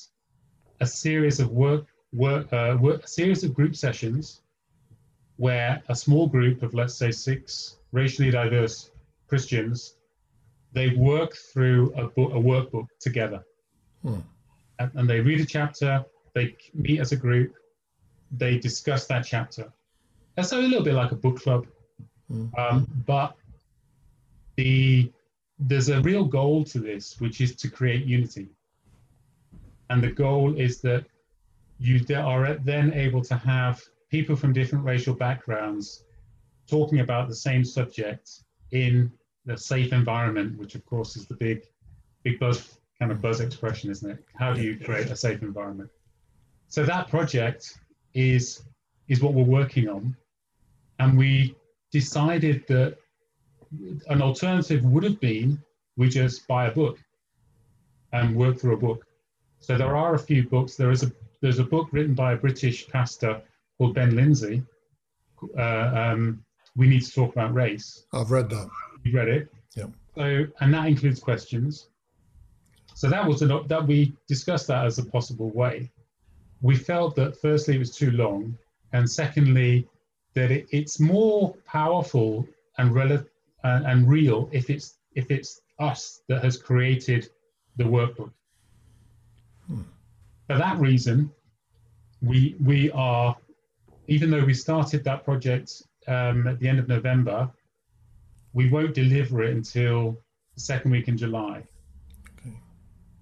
a 0.81 0.87
series 0.87 1.41
of 1.41 1.51
work, 1.51 1.87
work, 2.13 2.51
uh, 2.53 2.77
work, 2.81 3.05
a 3.05 3.09
series 3.09 3.45
of 3.45 3.53
group 3.53 3.77
sessions 3.77 4.41
where 5.39 5.83
a 5.89 5.95
small 5.95 6.27
group 6.27 6.63
of, 6.63 6.75
let's 6.75 6.95
say, 6.95 7.11
six 7.11 7.77
racially 7.93 8.31
diverse 8.31 8.91
Christians, 9.29 9.95
they 10.73 10.91
work 10.91 11.35
through 11.35 11.93
a, 11.95 12.09
book, 12.09 12.33
a 12.33 12.39
workbook 12.39 12.87
together. 13.01 13.43
Hmm. 14.03 14.21
And, 14.81 14.91
and 14.95 15.09
they 15.09 15.21
read 15.21 15.41
a 15.41 15.47
chapter, 15.47 16.05
they 16.35 16.57
meet 16.75 17.01
as 17.01 17.13
a 17.13 17.17
group, 17.17 17.55
they 18.33 18.59
discuss 18.59 19.07
that 19.07 19.25
chapter. 19.25 19.73
And 20.37 20.45
so 20.45 20.61
a 20.61 20.63
little 20.63 20.85
bit 20.85 20.95
like 20.95 21.13
a 21.13 21.17
book 21.17 21.41
club, 21.41 21.67
hmm. 22.29 22.47
um, 22.59 22.87
but 23.07 23.35
the 24.57 25.11
there's 25.61 25.89
a 25.89 26.01
real 26.03 26.25
goal 26.25 26.63
to 26.65 26.79
this, 26.79 27.21
which 27.21 27.41
is 27.41 27.57
to 27.57 27.69
create 27.69 28.05
unity. 28.05 28.49
And 29.91 30.03
the 30.03 30.13
goal 30.13 30.55
is 30.55 30.81
that 30.83 31.05
you 31.81 32.05
are 32.17 32.55
then 32.55 32.93
able 32.93 33.23
to 33.23 33.35
have 33.37 33.83
people 34.11 34.37
from 34.37 34.53
different 34.53 34.85
racial 34.85 35.15
backgrounds 35.15 36.05
talking 36.69 37.01
about 37.01 37.29
the 37.29 37.35
same 37.35 37.65
subject 37.65 38.43
in 38.73 39.11
a 39.49 39.57
safe 39.57 39.93
environment, 39.93 40.59
which 40.59 40.75
of 40.75 40.85
course 40.85 41.17
is 41.17 41.27
the 41.27 41.35
big, 41.35 41.63
big 42.23 42.39
buzz 42.39 42.79
kind 42.99 43.13
of 43.13 43.23
buzz 43.23 43.41
expression, 43.41 43.91
isn't 43.91 44.11
it? 44.11 44.25
How 44.37 44.53
do 44.53 44.63
you 44.63 44.77
create 44.77 45.11
a 45.11 45.17
safe 45.17 45.43
environment? 45.43 45.91
So 46.69 46.85
that 46.85 47.09
project 47.09 47.79
is 48.15 48.63
is 49.09 49.23
what 49.23 49.33
we're 49.33 49.45
working 49.45 49.89
on, 49.89 50.15
and 50.99 51.17
we 51.17 51.55
decided 51.91 52.67
that 52.69 52.99
an 54.09 54.21
alternative 54.21 54.85
would 54.85 55.05
have 55.05 55.21
been 55.21 55.63
we 55.97 56.09
just 56.09 56.47
buy 56.47 56.67
a 56.67 56.71
book 56.71 56.99
and 58.13 58.35
work 58.37 58.59
through 58.59 58.75
a 58.75 58.79
book. 58.79 59.05
So 59.61 59.77
there 59.77 59.97
are 59.97 60.15
a 60.15 60.19
few 60.19 60.49
books. 60.49 60.77
There 60.77 60.91
is 60.91 61.03
a 61.03 61.13
there's 61.41 61.59
a 61.59 61.65
book 61.65 61.89
written 61.93 62.15
by 62.15 62.33
a 62.33 62.37
British 62.37 62.89
pastor 62.89 63.43
called 63.79 63.95
Ben 63.95 64.15
Lindsay. 64.15 64.63
Uh, 65.57 66.13
um, 66.13 66.45
we 66.77 66.89
need 66.89 67.03
to 67.03 67.13
talk 67.13 67.33
about 67.33 67.55
race. 67.55 68.05
I've 68.13 68.31
read 68.31 68.51
that. 68.51 68.69
You 69.05 69.13
read 69.13 69.29
it. 69.29 69.49
Yeah. 69.75 69.87
So 70.15 70.47
and 70.61 70.75
that 70.75 70.87
includes 70.87 71.21
questions. 71.21 71.89
So 72.95 73.09
that 73.09 73.27
was 73.27 73.43
an, 73.43 73.67
that 73.69 73.87
we 73.87 74.15
discussed 74.27 74.67
that 74.67 74.85
as 74.85 74.99
a 74.99 75.05
possible 75.05 75.51
way. 75.51 75.91
We 76.61 76.77
felt 76.77 77.15
that 77.17 77.41
firstly 77.41 77.77
it 77.77 77.79
was 77.79 77.95
too 77.97 78.11
long, 78.11 78.59
and 78.93 79.09
secondly 79.09 79.89
that 80.35 80.51
it, 80.51 80.67
it's 80.73 80.99
more 80.99 81.55
powerful 81.65 82.47
and 82.79 82.93
rel- 82.93 83.25
and, 83.65 83.87
and 83.87 84.09
real 84.09 84.49
if 84.53 84.69
it's 84.71 84.99
if 85.15 85.31
it's 85.31 85.61
us 85.79 86.23
that 86.29 86.43
has 86.43 86.57
created 86.57 87.29
the 87.77 87.85
workbook 87.85 88.33
Hmm. 89.69 89.83
For 90.47 90.57
that 90.59 90.79
reason, 90.79 91.31
we 92.23 92.57
we 92.65 92.91
are, 92.93 93.37
even 94.09 94.31
though 94.31 94.45
we 94.45 94.55
started 94.55 95.05
that 95.05 95.25
project 95.25 95.71
um, 96.07 96.47
at 96.49 96.59
the 96.59 96.67
end 96.67 96.79
of 96.79 96.89
November, 96.89 97.51
we 98.55 98.69
won't 98.71 98.95
deliver 98.95 99.43
it 99.43 99.55
until 99.55 100.19
the 100.55 100.61
second 100.61 100.91
week 100.91 101.09
in 101.09 101.17
July. 101.17 101.63
Okay. 102.41 102.57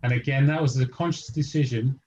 And 0.04 0.12
again, 0.12 0.46
that 0.46 0.62
was 0.62 0.78
a 0.80 0.86
conscious 0.86 1.26
decision. 1.26 2.00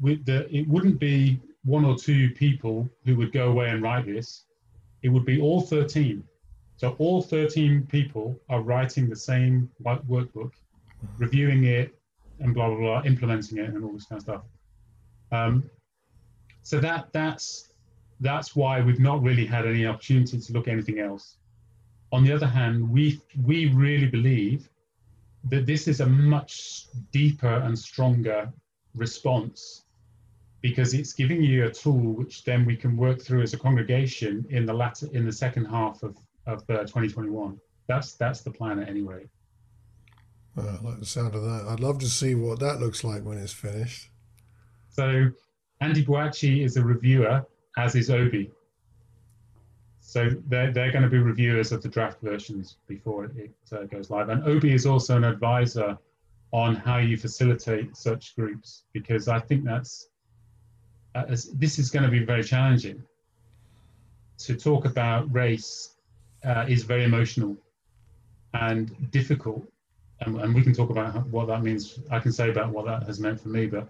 With 0.00 0.24
the, 0.24 0.48
it 0.54 0.66
wouldn't 0.68 1.00
be 1.00 1.40
one 1.64 1.84
or 1.84 1.96
two 1.96 2.30
people 2.30 2.88
who 3.04 3.16
would 3.16 3.32
go 3.32 3.50
away 3.50 3.70
and 3.70 3.82
write 3.82 4.06
this. 4.06 4.44
It 5.02 5.08
would 5.08 5.24
be 5.24 5.40
all 5.40 5.60
13. 5.60 6.22
So 6.76 6.94
all 6.98 7.20
13 7.20 7.86
people 7.90 8.40
are 8.48 8.62
writing 8.62 9.08
the 9.08 9.16
same 9.16 9.68
workbook, 9.82 10.52
reviewing 11.18 11.64
it, 11.64 11.92
and 12.38 12.54
blah 12.54 12.68
blah 12.68 12.78
blah, 12.78 13.02
implementing 13.04 13.58
it, 13.58 13.70
and 13.70 13.84
all 13.84 13.92
this 13.92 14.06
kind 14.06 14.18
of 14.18 14.22
stuff. 14.22 14.42
Um, 15.32 15.68
so 16.68 16.78
that 16.78 17.08
that's 17.14 17.70
that's 18.20 18.54
why 18.54 18.82
we've 18.82 19.00
not 19.00 19.22
really 19.22 19.46
had 19.46 19.64
any 19.66 19.86
opportunity 19.86 20.38
to 20.38 20.52
look 20.52 20.68
at 20.68 20.72
anything 20.74 20.98
else. 20.98 21.38
On 22.12 22.22
the 22.22 22.30
other 22.30 22.46
hand, 22.46 22.90
we 22.90 23.22
we 23.42 23.72
really 23.72 24.06
believe 24.06 24.68
that 25.44 25.64
this 25.64 25.88
is 25.88 26.00
a 26.00 26.06
much 26.06 26.88
deeper 27.10 27.54
and 27.64 27.78
stronger 27.78 28.52
response 28.94 29.84
because 30.60 30.92
it's 30.92 31.14
giving 31.14 31.42
you 31.42 31.64
a 31.64 31.70
tool 31.70 32.12
which 32.20 32.44
then 32.44 32.66
we 32.66 32.76
can 32.76 32.98
work 32.98 33.22
through 33.22 33.40
as 33.40 33.54
a 33.54 33.58
congregation 33.58 34.44
in 34.50 34.66
the 34.66 34.74
latter 34.74 35.08
in 35.14 35.24
the 35.24 35.32
second 35.32 35.64
half 35.64 36.02
of 36.02 36.18
of 36.46 36.58
uh, 36.68 36.80
2021. 36.80 37.58
That's 37.86 38.12
that's 38.12 38.42
the 38.42 38.50
plan 38.50 38.78
at 38.78 38.90
any 38.90 39.00
rate. 39.00 39.30
I 40.58 40.76
like 40.82 41.00
the 41.00 41.06
sound 41.06 41.34
of 41.34 41.42
that. 41.44 41.64
I'd 41.66 41.80
love 41.80 41.98
to 42.00 42.10
see 42.10 42.34
what 42.34 42.60
that 42.60 42.78
looks 42.78 43.04
like 43.04 43.24
when 43.24 43.38
it's 43.38 43.54
finished. 43.54 44.10
So, 44.90 45.30
Andy 45.80 46.04
Boakye 46.04 46.64
is 46.64 46.76
a 46.76 46.82
reviewer, 46.82 47.46
as 47.76 47.94
is 47.94 48.10
Obi. 48.10 48.50
So 50.00 50.30
they're, 50.48 50.72
they're 50.72 50.90
going 50.90 51.04
to 51.04 51.10
be 51.10 51.18
reviewers 51.18 51.70
of 51.70 51.82
the 51.82 51.88
draft 51.88 52.20
versions 52.22 52.76
before 52.86 53.26
it 53.26 53.50
uh, 53.72 53.84
goes 53.84 54.10
live. 54.10 54.30
And 54.30 54.42
Obi 54.44 54.72
is 54.72 54.86
also 54.86 55.16
an 55.16 55.24
advisor 55.24 55.98
on 56.50 56.74
how 56.74 56.96
you 56.96 57.16
facilitate 57.16 57.96
such 57.96 58.34
groups 58.34 58.84
because 58.92 59.28
I 59.28 59.38
think 59.38 59.64
that's 59.64 60.08
uh, 61.14 61.24
this 61.54 61.78
is 61.78 61.90
going 61.90 62.04
to 62.04 62.10
be 62.10 62.24
very 62.24 62.44
challenging. 62.44 63.02
To 64.38 64.56
talk 64.56 64.84
about 64.84 65.32
race 65.32 65.96
uh, 66.44 66.64
is 66.68 66.84
very 66.84 67.04
emotional 67.04 67.56
and 68.54 69.10
difficult 69.10 69.66
and, 70.20 70.40
and 70.40 70.54
we 70.54 70.62
can 70.62 70.72
talk 70.72 70.90
about 70.90 71.26
what 71.28 71.46
that 71.46 71.62
means. 71.62 71.98
I 72.10 72.18
can 72.18 72.32
say 72.32 72.50
about 72.50 72.70
what 72.70 72.86
that 72.86 73.04
has 73.04 73.20
meant 73.20 73.40
for 73.40 73.48
me, 73.48 73.66
but 73.66 73.88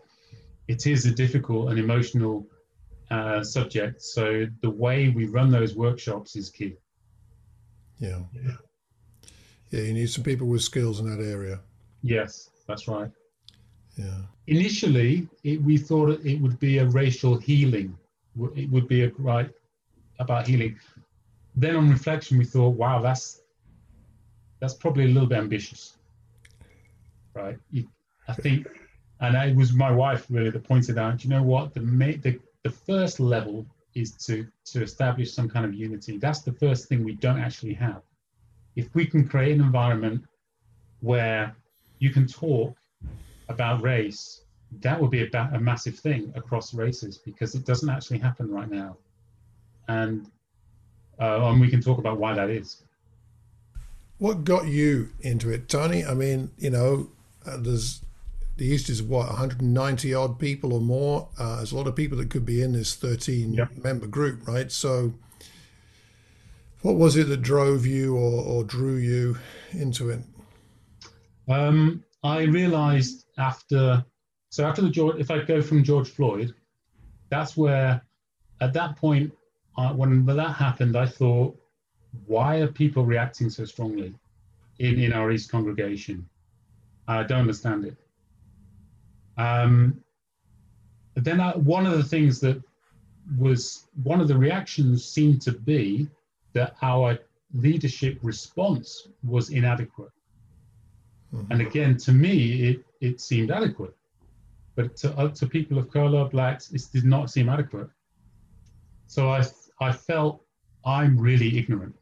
it 0.69 0.87
is 0.87 1.07
a 1.07 1.11
difficult 1.11 1.71
and 1.71 1.79
emotional 1.79 2.47
uh, 3.11 3.43
subject. 3.43 4.03
So 4.03 4.47
the 4.63 4.71
way 4.71 5.09
we 5.09 5.27
run 5.27 5.51
those 5.51 5.75
workshops 5.75 6.37
is 6.37 6.51
key. 6.51 6.77
Yeah. 7.99 8.21
yeah. 8.33 8.57
Yeah, 9.71 9.83
you 9.83 9.95
need 9.95 10.11
some 10.11 10.25
people 10.25 10.47
with 10.47 10.63
skills 10.63 11.01
in 11.01 11.11
that 11.11 11.23
area. 11.23 11.61
Yes, 12.03 12.51
that's 12.67 12.89
right. 12.89 13.11
Yeah. 13.97 14.21
Initially, 14.47 15.29
it, 15.43 15.61
we 15.63 15.77
thought 15.77 16.25
it 16.25 16.41
would 16.41 16.59
be 16.59 16.79
a 16.79 16.87
racial 16.87 17.37
healing. 17.37 17.97
It 18.55 18.71
would 18.71 18.89
be 18.89 19.05
a 19.05 19.13
right 19.19 19.51
about 20.21 20.47
healing. 20.47 20.79
Then, 21.57 21.75
on 21.77 21.91
reflection, 21.91 22.39
we 22.39 22.45
thought, 22.45 22.77
wow, 22.77 23.03
that's 23.03 23.41
that's 24.61 24.75
probably 24.75 25.05
a 25.05 25.09
little 25.09 25.29
bit 25.29 25.39
ambitious 25.39 25.99
right? 27.39 27.59
You, 27.71 27.89
I 28.27 28.35
think, 28.35 28.67
and 29.21 29.37
it 29.37 29.57
was 29.57 29.73
my 29.73 29.91
wife 29.91 30.27
really 30.31 30.51
that 30.51 30.65
pointed 30.65 30.99
out. 30.99 31.25
You 31.25 31.31
know 31.31 31.43
what? 31.43 31.75
The 31.75 31.81
the 31.81 32.39
the 32.63 32.71
first 32.71 33.21
level 33.21 33.67
is 33.95 34.13
to 34.27 34.47
to 34.67 34.83
establish 34.83 35.33
some 35.33 35.49
kind 35.49 35.65
of 35.65 35.75
unity. 35.75 36.19
That's 36.19 36.43
the 36.43 36.53
first 36.53 36.89
thing 36.89 37.05
we 37.05 37.15
don't 37.15 37.39
actually 37.41 37.75
have. 37.75 38.03
If 38.77 38.95
we 38.95 39.07
can 39.07 39.29
create 39.29 39.53
an 39.53 39.61
environment 39.61 40.25
where 41.01 41.55
you 41.99 42.11
can 42.11 42.27
talk 42.27 42.77
about 43.49 43.83
race, 43.83 44.43
that 44.81 45.01
would 45.01 45.11
be 45.11 45.23
a, 45.25 45.51
a 45.53 45.59
massive 45.59 45.99
thing 45.99 46.33
across 46.37 46.75
races 46.75 47.19
because 47.19 47.55
it 47.55 47.65
doesn't 47.65 47.89
actually 47.89 48.19
happen 48.19 48.51
right 48.51 48.71
now. 48.71 48.97
And 49.89 50.31
uh, 51.21 51.41
and 51.43 51.61
we 51.61 51.69
can 51.69 51.81
talk 51.81 51.99
about 51.99 52.19
why 52.19 52.35
that 52.35 52.51
is. 52.51 52.83
What 54.19 54.45
got 54.45 54.67
you 54.67 55.11
into 55.21 55.51
it, 55.51 55.69
Tony? 55.69 56.05
I 56.05 56.15
mean, 56.15 56.51
you 56.59 56.71
know, 56.71 57.11
uh, 57.47 57.57
there's 57.57 58.03
the 58.59 58.67
East 58.67 58.91
is 58.91 59.03
what 59.03 59.29
190 59.29 60.15
odd 60.15 60.39
people 60.39 60.75
or 60.75 60.81
more. 60.81 61.29
Uh, 61.39 61.57
there's 61.57 61.73
a 61.73 61.77
lot 61.77 61.87
of 61.87 61.95
people 61.95 62.19
that 62.19 62.29
could 62.29 62.45
be 62.45 62.61
in 62.61 62.73
this 62.73 62.95
13 62.95 63.55
yep. 63.55 63.71
member 63.83 64.07
group, 64.07 64.47
right? 64.47 64.71
So, 64.71 65.15
what 66.83 66.97
was 66.97 67.17
it 67.17 67.29
that 67.29 67.41
drove 67.41 67.87
you 67.87 68.17
or, 68.17 68.45
or 68.45 68.65
drew 68.65 68.97
you 68.97 69.39
into 69.71 70.11
it? 70.11 70.21
Um, 71.49 72.05
I 72.25 72.43
realised 72.43 73.27
after, 73.39 74.05
so 74.51 74.67
after 74.67 74.83
the 74.83 74.91
George, 74.91 75.21
if 75.21 75.31
I 75.31 75.43
go 75.45 75.63
from 75.63 75.85
George 75.85 76.11
Floyd, 76.11 76.53
that's 77.31 77.57
where, 77.57 78.03
at 78.61 78.73
that 78.73 78.97
point, 78.97 79.33
uh, 79.77 79.93
when 79.93 80.27
that 80.27 80.53
happened, 80.53 80.97
I 80.97 81.07
thought, 81.07 81.57
why 82.27 82.57
are 82.57 82.67
people 82.67 83.05
reacting 83.05 83.51
so 83.51 83.65
strongly 83.65 84.15
in, 84.81 84.99
in 84.99 85.13
our 85.13 85.31
East 85.31 85.49
congregation? 85.51 86.29
I 87.07 87.23
don't 87.23 87.41
understand 87.41 87.85
it. 87.85 87.97
Um, 89.39 90.03
then 91.15 91.41
I, 91.41 91.53
one 91.57 91.87
of 91.87 91.97
the 91.97 92.05
things 92.05 92.41
that 92.41 92.63
was 93.39 93.87
one 94.03 94.21
of 94.21 94.29
the 94.29 94.37
reactions 94.37 95.05
seemed 95.05 95.43
to 95.43 95.53
be 95.53 96.09
that 96.53 96.77
our 96.83 97.19
leadership 97.55 98.19
response 98.23 99.09
was 99.23 99.51
inadequate. 99.51 100.11
Mm-hmm. 101.35 101.53
And 101.53 101.61
again, 101.63 101.97
to 101.99 102.13
me, 102.13 102.69
it, 102.69 102.85
it 103.01 103.21
seemed 103.21 103.51
adequate. 103.51 103.95
But 104.77 104.97
to, 104.99 105.17
uh, 105.19 105.29
to 105.29 105.47
people 105.47 105.79
of 105.79 105.91
color, 105.91 106.25
blacks, 106.29 106.73
it 106.73 106.83
did 106.93 107.05
not 107.05 107.31
seem 107.31 107.49
adequate. 107.49 107.89
So 109.07 109.31
I, 109.31 109.45
I 109.81 109.93
felt 109.93 110.43
I'm 110.85 111.19
really 111.19 111.59
ignorant. 111.59 111.95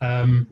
Um, 0.00 0.46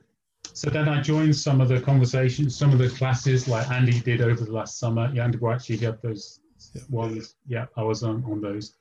so 0.57 0.71
then 0.71 0.89
I 0.89 1.03
joined 1.03 1.37
some 1.37 1.61
of 1.61 1.69
the 1.69 1.83
conversations, 1.83 2.57
some 2.57 2.73
of 2.73 2.79
the 2.79 2.89
classes 2.89 3.47
like 3.47 3.71
Andy 3.71 4.01
did 4.01 4.23
over 4.23 4.43
the 4.43 4.53
last 4.53 4.79
summer. 4.79 5.11
Yeah, 5.13 5.25
Andy 5.25 5.39
actually 5.47 5.77
had 5.77 6.01
those 6.01 6.41
yeah. 6.73 6.81
ones. 6.89 7.35
Yeah, 7.47 7.67
I 7.77 7.83
was 7.83 8.03
on, 8.03 8.25
on 8.25 8.41
those. 8.41 8.73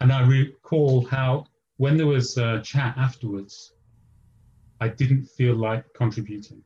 And 0.00 0.12
I 0.12 0.20
recall 0.28 1.06
how 1.06 1.46
when 1.78 1.96
there 1.96 2.06
was 2.06 2.36
a 2.36 2.60
chat 2.60 2.92
afterwards, 2.98 3.72
I 4.82 4.88
didn't 4.88 5.24
feel 5.24 5.54
like 5.54 5.82
contributing. 5.94 6.62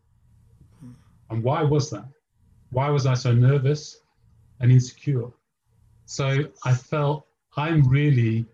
And 1.30 1.44
why 1.44 1.62
was 1.62 1.88
that? 1.90 2.08
Why 2.70 2.90
was 2.90 3.06
I 3.06 3.14
so 3.14 3.32
nervous 3.32 4.00
and 4.58 4.72
insecure? 4.72 5.30
So 6.06 6.46
I 6.64 6.74
felt 6.74 7.26
I'm 7.56 7.84
really, 7.88 8.46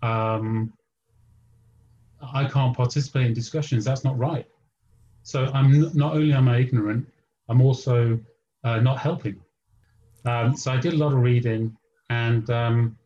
um, 0.00 0.72
I 2.22 2.48
can't 2.48 2.74
participate 2.74 3.26
in 3.26 3.34
discussions. 3.34 3.84
That's 3.84 4.04
not 4.04 4.16
right. 4.16 4.46
So 5.28 5.44
I'm 5.52 5.94
not 5.94 6.14
only 6.14 6.32
am 6.32 6.48
I 6.48 6.56
ignorant, 6.60 7.06
I'm 7.50 7.60
also 7.60 8.18
uh, 8.64 8.80
not 8.80 8.98
helping. 8.98 9.36
Um, 10.24 10.56
so 10.56 10.72
I 10.72 10.78
did 10.78 10.94
a 10.94 10.96
lot 10.96 11.12
of 11.12 11.18
reading, 11.18 11.76
and 12.08 12.48
um, 12.48 12.96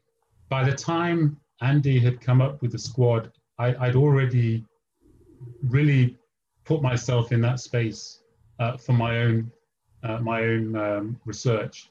by 0.49 0.62
the 0.62 0.71
time 0.71 1.41
Andy 1.62 1.99
had 1.99 2.21
come 2.21 2.41
up 2.41 2.62
with 2.62 2.71
the 2.71 2.79
squad, 2.79 3.33
I, 3.59 3.71
would 3.88 3.97
already 3.97 4.64
really 5.64 6.17
put 6.64 6.81
myself 6.81 7.33
in 7.33 7.41
that 7.41 7.59
space 7.59 8.21
uh, 8.61 8.76
for 8.76 8.93
my 8.93 9.23
own 9.23 9.50
uh, 10.05 10.19
my 10.19 10.43
own 10.43 10.76
um, 10.76 11.21
research, 11.25 11.91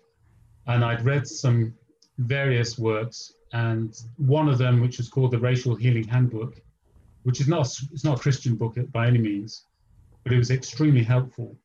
and 0.67 0.81
I'd 0.85 1.03
read 1.03 1.27
some 1.27 1.73
various 2.19 2.79
works, 2.79 3.33
and 3.51 4.01
one 4.15 4.47
of 4.47 4.57
them, 4.57 4.79
which 4.79 4.97
is 4.97 5.09
called 5.09 5.31
the 5.31 5.39
Racial 5.39 5.75
Healing 5.75 6.07
Handbook, 6.07 6.61
which 7.23 7.41
is 7.41 7.49
not 7.49 7.67
it's 7.91 8.05
not 8.05 8.19
a 8.19 8.21
Christian 8.21 8.55
book 8.55 8.77
by 8.93 9.07
any 9.07 9.19
means, 9.19 9.65
but 10.23 10.33
it 10.33 10.37
was 10.37 10.51
extremely 10.51 11.03
helpful. 11.03 11.55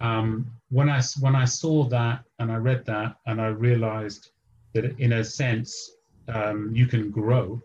Um, 0.00 0.50
when 0.70 0.88
I 0.88 1.00
when 1.20 1.36
I 1.36 1.44
saw 1.44 1.84
that 1.84 2.24
and 2.38 2.50
I 2.50 2.56
read 2.56 2.84
that 2.86 3.16
and 3.26 3.40
I 3.40 3.48
realized 3.48 4.30
that 4.72 4.98
in 4.98 5.12
a 5.14 5.24
sense 5.24 5.92
um, 6.28 6.70
you 6.74 6.86
can 6.86 7.10
grow, 7.10 7.62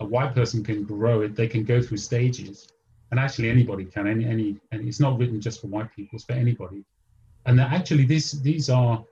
a 0.00 0.04
white 0.04 0.34
person 0.34 0.62
can 0.62 0.84
grow 0.84 1.22
it. 1.22 1.34
They 1.34 1.48
can 1.48 1.64
go 1.64 1.82
through 1.82 1.96
stages, 1.98 2.68
and 3.10 3.18
actually 3.18 3.50
anybody 3.50 3.84
can. 3.84 4.06
Any 4.06 4.24
any 4.24 4.56
and 4.70 4.86
it's 4.86 5.00
not 5.00 5.18
written 5.18 5.40
just 5.40 5.60
for 5.60 5.68
white 5.68 5.94
people; 5.94 6.16
it's 6.16 6.24
for 6.24 6.32
anybody. 6.32 6.84
And 7.46 7.58
that 7.58 7.72
actually 7.72 8.04
these 8.04 8.40
these 8.42 8.70
are 8.70 9.04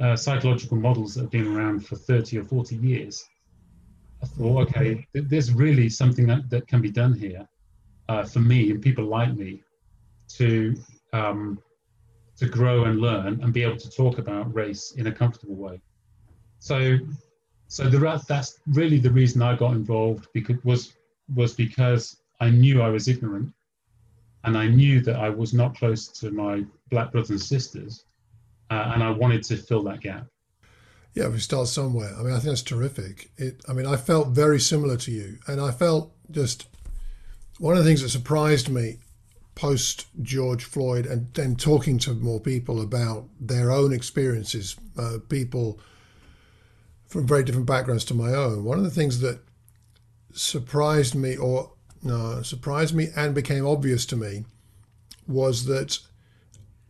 uh, 0.00 0.16
psychological 0.16 0.76
models 0.76 1.14
that 1.14 1.22
have 1.22 1.30
been 1.30 1.56
around 1.56 1.86
for 1.86 1.96
30 1.96 2.38
or 2.38 2.44
40 2.44 2.76
years. 2.76 3.24
I 4.22 4.26
thought, 4.26 4.68
okay, 4.68 5.06
there's 5.12 5.52
really 5.52 5.88
something 5.88 6.26
that, 6.26 6.48
that 6.50 6.66
can 6.66 6.80
be 6.80 6.90
done 6.90 7.12
here 7.12 7.46
uh, 8.08 8.24
for 8.24 8.40
me 8.40 8.70
and 8.70 8.82
people 8.82 9.04
like 9.04 9.34
me 9.36 9.62
to 10.38 10.74
um, 11.12 11.58
to 12.36 12.46
grow 12.46 12.84
and 12.84 13.00
learn 13.00 13.40
and 13.42 13.52
be 13.52 13.62
able 13.62 13.76
to 13.76 13.90
talk 13.90 14.18
about 14.18 14.52
race 14.54 14.92
in 14.96 15.06
a 15.06 15.12
comfortable 15.12 15.54
way. 15.54 15.80
So, 16.58 16.98
so 17.68 17.88
the, 17.88 18.24
that's 18.26 18.58
really 18.66 18.98
the 18.98 19.10
reason 19.10 19.42
I 19.42 19.54
got 19.54 19.72
involved 19.72 20.28
because 20.32 20.56
was 20.64 20.94
was 21.34 21.54
because 21.54 22.16
I 22.40 22.50
knew 22.50 22.82
I 22.82 22.88
was 22.88 23.08
ignorant, 23.08 23.52
and 24.44 24.58
I 24.58 24.66
knew 24.66 25.00
that 25.02 25.16
I 25.16 25.30
was 25.30 25.54
not 25.54 25.76
close 25.76 26.08
to 26.08 26.30
my 26.30 26.64
black 26.90 27.12
brothers 27.12 27.30
and 27.30 27.40
sisters, 27.40 28.04
uh, 28.70 28.92
and 28.94 29.02
I 29.02 29.10
wanted 29.10 29.42
to 29.44 29.56
fill 29.56 29.82
that 29.84 30.00
gap. 30.00 30.26
Yeah, 31.14 31.28
we 31.28 31.38
start 31.38 31.68
somewhere. 31.68 32.12
I 32.18 32.22
mean, 32.22 32.32
I 32.32 32.36
think 32.36 32.50
that's 32.50 32.62
terrific. 32.62 33.30
It. 33.36 33.62
I 33.68 33.72
mean, 33.72 33.86
I 33.86 33.96
felt 33.96 34.28
very 34.28 34.58
similar 34.58 34.96
to 34.98 35.12
you, 35.12 35.38
and 35.46 35.60
I 35.60 35.70
felt 35.70 36.12
just 36.30 36.66
one 37.58 37.76
of 37.76 37.84
the 37.84 37.88
things 37.88 38.02
that 38.02 38.08
surprised 38.08 38.68
me 38.68 38.98
post 39.54 40.06
George 40.22 40.64
Floyd 40.64 41.06
and 41.06 41.32
then 41.34 41.56
talking 41.56 41.98
to 41.98 42.14
more 42.14 42.40
people 42.40 42.80
about 42.80 43.28
their 43.40 43.70
own 43.70 43.92
experiences, 43.92 44.76
uh, 44.98 45.18
people 45.28 45.78
from 47.06 47.26
very 47.26 47.44
different 47.44 47.66
backgrounds 47.66 48.04
to 48.06 48.14
my 48.14 48.34
own. 48.34 48.64
One 48.64 48.78
of 48.78 48.84
the 48.84 48.90
things 48.90 49.20
that 49.20 49.40
surprised 50.32 51.14
me, 51.14 51.36
or 51.36 51.72
no, 52.02 52.42
surprised 52.42 52.94
me 52.94 53.08
and 53.16 53.34
became 53.34 53.66
obvious 53.66 54.04
to 54.06 54.16
me, 54.16 54.44
was 55.26 55.66
that 55.66 55.98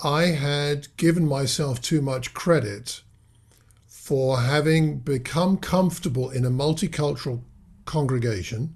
I 0.03 0.27
had 0.27 0.89
given 0.97 1.27
myself 1.27 1.81
too 1.81 2.01
much 2.01 2.35
credit 2.35 3.03
for 3.87 4.41
having 4.41 4.99
become 4.99 5.57
comfortable 5.57 6.31
in 6.31 6.45
a 6.45 6.51
multicultural 6.51 7.43
congregation 7.85 8.75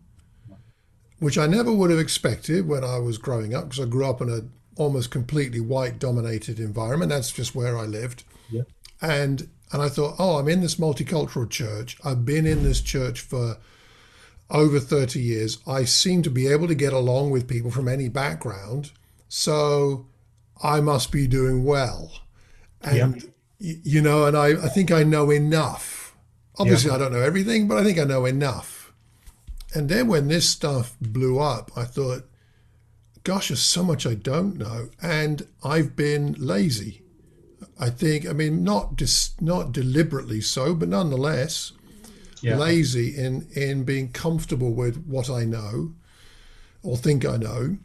which 1.18 1.38
I 1.38 1.46
never 1.46 1.72
would 1.72 1.90
have 1.90 1.98
expected 1.98 2.68
when 2.68 2.84
I 2.84 2.98
was 2.98 3.18
growing 3.18 3.54
up 3.54 3.64
because 3.64 3.84
I 3.84 3.88
grew 3.88 4.06
up 4.06 4.20
in 4.20 4.28
a 4.28 4.42
almost 4.80 5.10
completely 5.10 5.60
white 5.60 5.98
dominated 5.98 6.60
environment. 6.60 7.10
That's 7.10 7.32
just 7.32 7.54
where 7.54 7.76
I 7.76 7.84
lived. 7.84 8.24
Yeah. 8.50 8.62
And 9.02 9.48
and 9.72 9.82
I 9.82 9.88
thought, 9.88 10.14
oh, 10.18 10.36
I'm 10.38 10.48
in 10.48 10.60
this 10.60 10.76
multicultural 10.76 11.50
church. 11.50 11.98
I've 12.04 12.24
been 12.24 12.46
in 12.46 12.62
this 12.62 12.80
church 12.80 13.20
for 13.20 13.58
over 14.50 14.80
30 14.80 15.20
years. 15.20 15.58
I 15.66 15.84
seem 15.84 16.22
to 16.22 16.30
be 16.30 16.46
able 16.46 16.68
to 16.68 16.74
get 16.74 16.94
along 16.94 17.30
with 17.30 17.48
people 17.48 17.70
from 17.70 17.86
any 17.86 18.08
background. 18.08 18.92
So 19.28 20.06
I 20.62 20.80
must 20.80 21.12
be 21.12 21.26
doing 21.26 21.64
well. 21.64 22.12
And, 22.80 23.22
yeah. 23.58 23.74
you 23.82 24.00
know, 24.00 24.24
and 24.24 24.38
I, 24.38 24.52
I 24.52 24.68
think 24.68 24.90
I 24.90 25.02
know 25.02 25.30
enough. 25.30 26.16
Obviously, 26.58 26.88
yeah. 26.88 26.96
I 26.96 26.98
don't 27.00 27.12
know 27.12 27.20
everything, 27.20 27.68
but 27.68 27.76
I 27.76 27.84
think 27.84 27.98
I 27.98 28.04
know 28.04 28.24
enough 28.24 28.77
and 29.74 29.88
then 29.88 30.08
when 30.08 30.28
this 30.28 30.48
stuff 30.48 30.96
blew 31.00 31.38
up, 31.38 31.70
I 31.76 31.84
thought, 31.84 32.24
gosh, 33.24 33.48
there's 33.48 33.60
so 33.60 33.84
much 33.84 34.06
I 34.06 34.14
don't 34.14 34.56
know. 34.56 34.88
And 35.02 35.46
I've 35.62 35.94
been 35.94 36.34
lazy. 36.38 37.02
I 37.78 37.90
think, 37.90 38.26
I 38.26 38.32
mean, 38.32 38.64
not 38.64 38.96
dis, 38.96 39.34
not 39.40 39.72
deliberately 39.72 40.40
so, 40.40 40.74
but 40.74 40.88
nonetheless, 40.88 41.72
yeah. 42.40 42.56
lazy 42.56 43.16
in, 43.16 43.46
in 43.54 43.84
being 43.84 44.10
comfortable 44.10 44.72
with 44.72 45.04
what 45.06 45.28
I 45.28 45.44
know 45.44 45.92
or 46.82 46.96
think 46.96 47.24
I 47.26 47.36
know. 47.36 47.76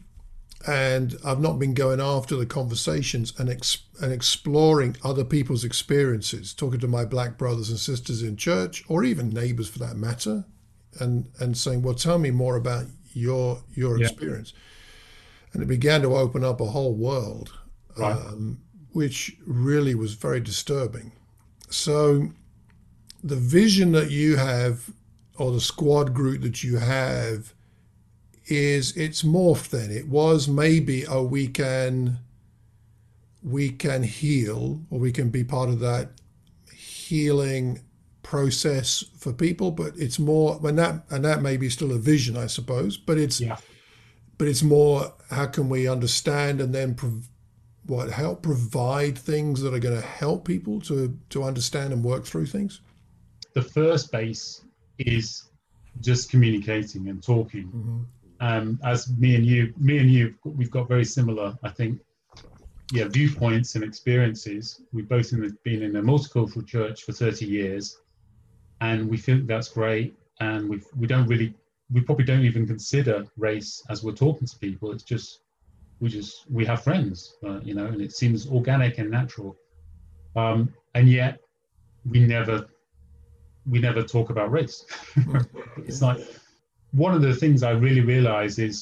And 0.66 1.16
I've 1.22 1.40
not 1.40 1.58
been 1.58 1.74
going 1.74 2.00
after 2.00 2.36
the 2.36 2.46
conversations 2.46 3.34
and, 3.38 3.50
ex, 3.50 3.82
and 4.00 4.10
exploring 4.12 4.96
other 5.04 5.24
people's 5.24 5.62
experiences, 5.62 6.54
talking 6.54 6.80
to 6.80 6.88
my 6.88 7.04
black 7.04 7.36
brothers 7.36 7.68
and 7.68 7.78
sisters 7.78 8.22
in 8.22 8.38
church, 8.38 8.82
or 8.88 9.04
even 9.04 9.28
neighbors 9.28 9.68
for 9.68 9.78
that 9.80 9.96
matter, 9.96 10.46
and 11.00 11.28
and 11.40 11.56
saying, 11.56 11.82
"Well, 11.82 11.94
tell 11.94 12.18
me 12.18 12.30
more 12.30 12.56
about 12.56 12.86
your 13.12 13.62
your 13.74 13.98
yeah. 13.98 14.06
experience." 14.06 14.52
And 15.52 15.62
it 15.62 15.66
began 15.66 16.02
to 16.02 16.16
open 16.16 16.44
up 16.44 16.60
a 16.60 16.66
whole 16.66 16.94
world, 16.94 17.52
right. 17.96 18.12
um, 18.12 18.60
which 18.92 19.36
really 19.46 19.94
was 19.94 20.14
very 20.14 20.40
disturbing. 20.40 21.12
So, 21.70 22.30
the 23.22 23.36
vision 23.36 23.92
that 23.92 24.10
you 24.10 24.36
have, 24.36 24.90
or 25.36 25.52
the 25.52 25.60
squad 25.60 26.12
group 26.12 26.42
that 26.42 26.64
you 26.64 26.78
have, 26.78 27.54
is 28.46 28.96
it's 28.96 29.22
morphed. 29.22 29.70
Then 29.70 29.90
it 29.90 30.08
was 30.08 30.48
maybe 30.48 31.04
a 31.04 31.22
we 31.22 31.46
can 31.46 32.18
we 33.42 33.70
can 33.70 34.02
heal, 34.02 34.80
or 34.90 34.98
we 34.98 35.12
can 35.12 35.30
be 35.30 35.44
part 35.44 35.68
of 35.68 35.78
that 35.80 36.10
healing 36.74 37.80
process 38.24 39.04
for 39.16 39.32
people, 39.32 39.70
but 39.70 39.92
it's 39.96 40.18
more 40.18 40.54
when 40.54 40.74
that 40.76 41.04
and 41.10 41.24
that 41.24 41.42
may 41.42 41.56
be 41.56 41.68
still 41.68 41.92
a 41.92 41.98
vision, 41.98 42.36
I 42.36 42.48
suppose. 42.48 42.96
But 42.96 43.18
it's 43.18 43.40
yeah. 43.40 43.58
but 44.36 44.48
it's 44.48 44.64
more 44.64 45.14
how 45.30 45.46
can 45.46 45.68
we 45.68 45.86
understand 45.86 46.60
and 46.60 46.74
then 46.74 46.94
prov- 46.94 47.28
what 47.86 48.10
help 48.10 48.42
provide 48.42 49.16
things 49.16 49.60
that 49.60 49.72
are 49.72 49.78
going 49.78 49.94
to 49.94 50.06
help 50.06 50.44
people 50.44 50.80
to 50.82 51.16
to 51.28 51.44
understand 51.44 51.92
and 51.92 52.02
work 52.02 52.24
through 52.24 52.46
things. 52.46 52.80
The 53.52 53.62
first 53.62 54.10
base 54.10 54.64
is 54.98 55.50
just 56.00 56.30
communicating 56.30 57.08
and 57.08 57.22
talking. 57.22 57.66
Mm-hmm. 57.66 58.00
Um, 58.40 58.80
as 58.84 59.10
me 59.16 59.36
and 59.36 59.46
you, 59.46 59.72
me 59.78 59.98
and 59.98 60.10
you, 60.10 60.34
we've 60.44 60.70
got 60.70 60.88
very 60.88 61.04
similar, 61.04 61.56
I 61.62 61.70
think, 61.70 62.00
yeah, 62.92 63.08
viewpoints 63.08 63.76
and 63.76 63.84
experiences. 63.84 64.82
We've 64.92 65.08
both 65.08 65.30
been 65.62 65.82
in 65.82 65.96
a 65.96 66.02
multicultural 66.02 66.66
church 66.66 67.04
for 67.04 67.12
30 67.12 67.46
years, 67.46 67.98
and 68.84 69.08
we 69.08 69.16
think 69.16 69.46
that's 69.46 69.68
great. 69.68 70.14
And 70.40 70.68
we 70.70 70.76
we 71.00 71.06
don't 71.06 71.26
really 71.32 71.54
we 71.94 72.00
probably 72.00 72.26
don't 72.30 72.44
even 72.50 72.66
consider 72.66 73.16
race 73.36 73.70
as 73.90 74.02
we're 74.04 74.20
talking 74.26 74.46
to 74.46 74.56
people. 74.58 74.92
It's 74.92 75.08
just 75.14 75.28
we 76.00 76.08
just 76.08 76.50
we 76.50 76.64
have 76.70 76.82
friends 76.82 77.36
uh, 77.46 77.60
you 77.68 77.74
know 77.78 77.86
and 77.86 78.00
it 78.06 78.12
seems 78.12 78.38
organic 78.58 78.98
and 78.98 79.10
natural. 79.10 79.56
Um, 80.36 80.58
and 80.94 81.08
yet 81.08 81.40
we 82.12 82.20
never 82.36 82.56
we 83.72 83.78
never 83.78 84.02
talk 84.02 84.30
about 84.30 84.50
race. 84.58 84.84
It's 85.88 86.02
like 86.02 86.20
one 86.92 87.12
of 87.18 87.22
the 87.22 87.34
things 87.42 87.62
i 87.70 87.72
really 87.86 88.04
realize 88.14 88.54
is 88.68 88.76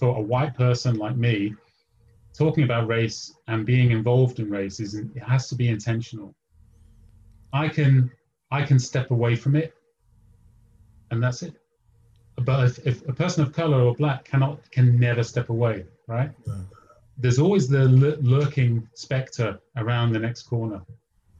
for 0.00 0.10
a 0.16 0.24
white 0.32 0.54
person 0.56 0.92
like 1.04 1.16
me 1.16 1.54
talking 2.42 2.64
about 2.64 2.88
race 2.88 3.18
and 3.50 3.66
being 3.66 3.90
involved 3.90 4.36
in 4.42 4.48
race 4.50 4.80
is 4.80 4.94
it 4.94 5.06
has 5.32 5.48
to 5.50 5.54
be 5.54 5.68
intentional. 5.68 6.34
I 7.52 7.68
can 7.68 8.10
I 8.52 8.62
can 8.62 8.78
step 8.78 9.10
away 9.10 9.34
from 9.34 9.56
it, 9.56 9.74
and 11.10 11.22
that's 11.22 11.42
it. 11.42 11.54
But 12.36 12.64
if, 12.68 12.86
if 12.86 13.08
a 13.08 13.12
person 13.14 13.42
of 13.42 13.52
color 13.52 13.80
or 13.80 13.94
black 13.94 14.26
cannot, 14.26 14.70
can 14.70 15.00
never 15.00 15.22
step 15.22 15.48
away, 15.48 15.86
right? 16.06 16.30
No. 16.46 16.56
There's 17.16 17.38
always 17.38 17.66
the 17.66 17.88
lurking 18.20 18.86
specter 18.94 19.58
around 19.76 20.12
the 20.12 20.18
next 20.18 20.42
corner 20.42 20.82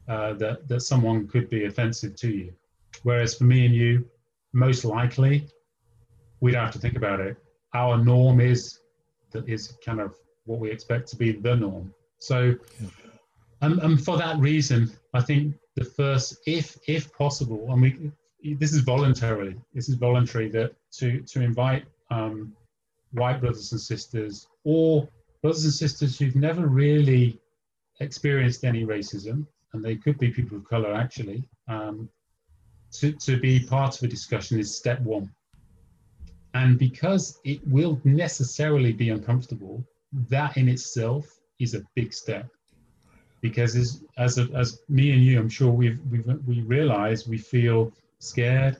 uh, 0.07 0.33
that 0.33 0.67
that 0.67 0.81
someone 0.81 1.27
could 1.27 1.49
be 1.51 1.65
offensive 1.65 2.15
to 2.15 2.29
you. 2.29 2.53
Whereas 3.03 3.35
for 3.35 3.43
me 3.43 3.65
and 3.67 3.75
you, 3.75 4.05
most 4.53 4.83
likely, 4.83 5.47
we 6.41 6.51
don't 6.51 6.63
have 6.63 6.73
to 6.73 6.79
think 6.79 6.95
about 6.95 7.19
it. 7.19 7.37
Our 7.75 8.03
norm 8.03 8.39
is 8.39 8.79
that 9.31 9.47
is 9.47 9.77
kind 9.85 9.99
of 9.99 10.15
what 10.45 10.59
we 10.59 10.71
expect 10.71 11.09
to 11.09 11.15
be 11.15 11.31
the 11.31 11.55
norm. 11.55 11.93
So, 12.19 12.55
yeah. 12.81 12.89
and, 13.61 13.79
and 13.79 14.03
for 14.03 14.17
that 14.17 14.37
reason, 14.39 14.91
I 15.13 15.21
think 15.21 15.55
the 15.75 15.85
first, 15.85 16.37
if 16.45 16.77
if 16.87 17.11
possible, 17.13 17.67
and 17.71 17.81
we 17.81 18.11
this 18.55 18.73
is 18.73 18.81
voluntarily. 18.81 19.55
This 19.73 19.89
is 19.89 19.95
voluntary 19.95 20.49
that 20.49 20.73
to 20.99 21.21
to 21.21 21.41
invite 21.41 21.85
um, 22.11 22.53
white 23.11 23.39
brothers 23.39 23.71
and 23.71 23.81
sisters 23.81 24.47
or 24.63 25.07
brothers 25.41 25.65
and 25.65 25.73
sisters 25.73 26.17
who've 26.17 26.35
never 26.35 26.67
really 26.67 27.39
experienced 27.99 28.63
any 28.63 28.85
racism, 28.85 29.45
and 29.73 29.83
they 29.83 29.95
could 29.95 30.17
be 30.17 30.31
people 30.31 30.57
of 30.57 30.67
color 30.67 30.93
actually, 30.93 31.47
um, 31.67 32.09
to, 32.91 33.11
to 33.13 33.39
be 33.39 33.59
part 33.59 33.97
of 33.97 34.03
a 34.03 34.07
discussion 34.07 34.59
is 34.59 34.75
step 34.75 34.99
one. 35.01 35.29
And 36.53 36.77
because 36.77 37.39
it 37.43 37.65
will 37.67 37.99
necessarily 38.03 38.93
be 38.93 39.09
uncomfortable, 39.09 39.83
that 40.29 40.55
in 40.57 40.69
itself 40.69 41.25
is 41.59 41.73
a 41.73 41.83
big 41.95 42.13
step 42.13 42.47
because 43.43 43.75
as 43.75 44.01
as, 44.17 44.37
a, 44.37 44.47
as 44.55 44.79
me 44.87 45.11
and 45.11 45.21
you, 45.21 45.37
I'm 45.37 45.49
sure 45.49 45.69
we've, 45.69 45.99
we've 46.09 46.25
we 46.47 46.61
realize 46.61 47.27
we 47.27 47.37
feel 47.37 47.91
scared, 48.19 48.77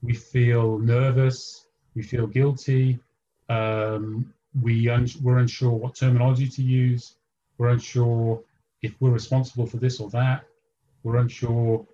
we 0.00 0.14
feel 0.14 0.78
nervous, 0.78 1.66
we 1.96 2.02
feel 2.02 2.26
guilty, 2.28 3.00
um, 3.48 4.32
we 4.62 4.88
un- 4.88 5.18
we're 5.22 5.38
unsure 5.38 5.72
what 5.72 5.96
terminology 5.96 6.48
to 6.48 6.62
use, 6.62 7.16
we're 7.58 7.70
unsure 7.70 8.40
if 8.80 8.94
we're 9.00 9.10
responsible 9.10 9.66
for 9.66 9.78
this 9.78 9.98
or 9.98 10.08
that, 10.10 10.44
we're 11.02 11.16
unsure 11.16 11.84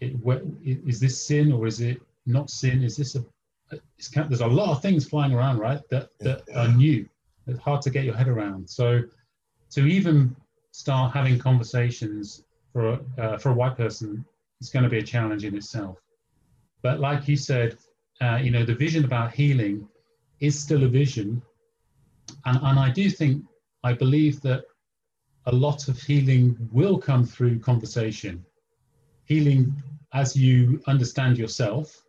it, 0.00 0.16
what, 0.16 0.42
is 0.64 0.98
this 0.98 1.24
sin 1.24 1.52
or 1.52 1.68
is 1.68 1.80
it 1.80 2.02
not 2.26 2.50
sin? 2.50 2.82
Is 2.82 2.96
this 2.96 3.14
a 3.14 3.24
it's 3.98 4.08
kind 4.08 4.24
of, 4.24 4.30
there's 4.30 4.40
a 4.40 4.46
lot 4.62 4.70
of 4.70 4.82
things 4.82 5.08
flying 5.08 5.32
around, 5.32 5.58
right? 5.58 5.80
That 5.90 6.08
that 6.18 6.42
are 6.56 6.68
new. 6.68 7.08
It's 7.46 7.60
hard 7.60 7.82
to 7.82 7.90
get 7.90 8.04
your 8.04 8.16
head 8.16 8.26
around. 8.26 8.68
So 8.68 9.02
to 9.70 9.86
even 9.86 10.34
start 10.72 11.12
having 11.12 11.38
conversations 11.38 12.44
for 12.72 12.98
uh, 13.18 13.36
for 13.38 13.50
a 13.50 13.54
white 13.54 13.76
person 13.76 14.24
is 14.60 14.70
going 14.70 14.82
to 14.82 14.88
be 14.88 14.98
a 14.98 15.02
challenge 15.02 15.44
in 15.44 15.54
itself. 15.54 15.98
But 16.82 16.98
like 16.98 17.28
you 17.28 17.36
said, 17.36 17.78
uh, 18.20 18.38
you 18.42 18.50
know, 18.50 18.64
the 18.64 18.74
vision 18.74 19.04
about 19.04 19.32
healing 19.32 19.88
is 20.40 20.58
still 20.58 20.82
a 20.84 20.88
vision, 20.88 21.40
and 22.46 22.58
and 22.62 22.78
I 22.78 22.90
do 22.90 23.08
think 23.08 23.44
I 23.84 23.92
believe 23.92 24.40
that 24.42 24.64
a 25.46 25.52
lot 25.52 25.88
of 25.88 26.00
healing 26.00 26.56
will 26.72 26.98
come 26.98 27.24
through 27.24 27.58
conversation. 27.60 28.44
Healing 29.24 29.74
as 30.12 30.36
you 30.36 30.82
understand 30.86 31.38
yourself, 31.38 32.02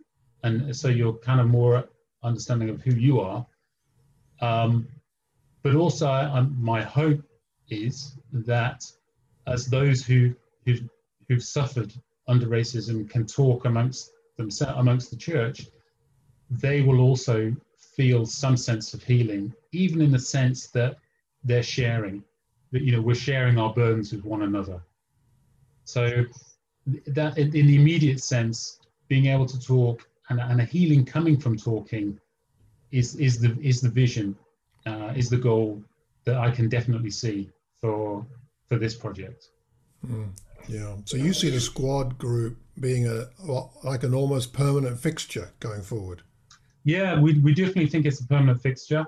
and 0.43 0.75
so 0.75 0.87
you're 0.87 1.13
kind 1.13 1.39
of 1.41 1.47
more 1.47 1.89
understanding 2.23 2.69
of 2.69 2.81
who 2.81 2.91
you 2.91 3.19
are. 3.19 3.45
Um, 4.41 4.87
but 5.63 5.75
also, 5.75 6.07
I, 6.07 6.41
my 6.57 6.81
hope 6.81 7.23
is 7.69 8.17
that 8.31 8.85
as 9.47 9.67
those 9.67 10.05
who 10.05 10.33
who 10.65 10.75
who've 11.27 11.43
suffered 11.43 11.93
under 12.27 12.47
racism 12.47 13.09
can 13.09 13.25
talk 13.25 13.65
amongst 13.65 14.11
themselves 14.37 14.79
amongst 14.79 15.09
the 15.09 15.17
church, 15.17 15.67
they 16.49 16.81
will 16.81 16.99
also 16.99 17.55
feel 17.95 18.25
some 18.25 18.57
sense 18.57 18.93
of 18.93 19.03
healing, 19.03 19.53
even 19.71 20.01
in 20.01 20.11
the 20.11 20.19
sense 20.19 20.67
that 20.67 20.97
they're 21.43 21.63
sharing, 21.63 22.23
that 22.71 22.81
you 22.81 22.91
know 22.91 23.01
we're 23.01 23.15
sharing 23.15 23.57
our 23.57 23.73
burdens 23.73 24.11
with 24.11 24.23
one 24.23 24.43
another. 24.43 24.81
So 25.85 26.23
that 27.07 27.37
in, 27.37 27.55
in 27.55 27.67
the 27.67 27.75
immediate 27.75 28.21
sense, 28.21 28.79
being 29.07 29.27
able 29.27 29.45
to 29.45 29.59
talk 29.59 30.07
and, 30.29 30.39
and 30.39 30.61
a 30.61 30.65
healing 30.65 31.05
coming 31.05 31.37
from 31.39 31.57
talking 31.57 32.19
is 32.91 33.15
is 33.15 33.39
the 33.39 33.57
is 33.61 33.81
the 33.81 33.89
vision, 33.89 34.35
uh, 34.85 35.13
is 35.15 35.29
the 35.29 35.37
goal 35.37 35.83
that 36.25 36.37
I 36.37 36.51
can 36.51 36.69
definitely 36.69 37.11
see 37.11 37.51
for 37.81 38.25
for 38.67 38.77
this 38.77 38.95
project. 38.95 39.49
Mm, 40.05 40.29
yeah. 40.67 40.95
So 41.05 41.17
you 41.17 41.33
see 41.33 41.49
the 41.49 41.59
squad 41.59 42.17
group 42.17 42.57
being 42.79 43.07
a 43.07 43.25
like 43.83 44.03
an 44.03 44.13
almost 44.13 44.53
permanent 44.53 44.99
fixture 44.99 45.49
going 45.59 45.81
forward. 45.81 46.21
Yeah, 46.85 47.19
we, 47.19 47.39
we 47.39 47.53
definitely 47.53 47.87
think 47.87 48.05
it's 48.05 48.19
a 48.19 48.27
permanent 48.27 48.61
fixture. 48.61 49.05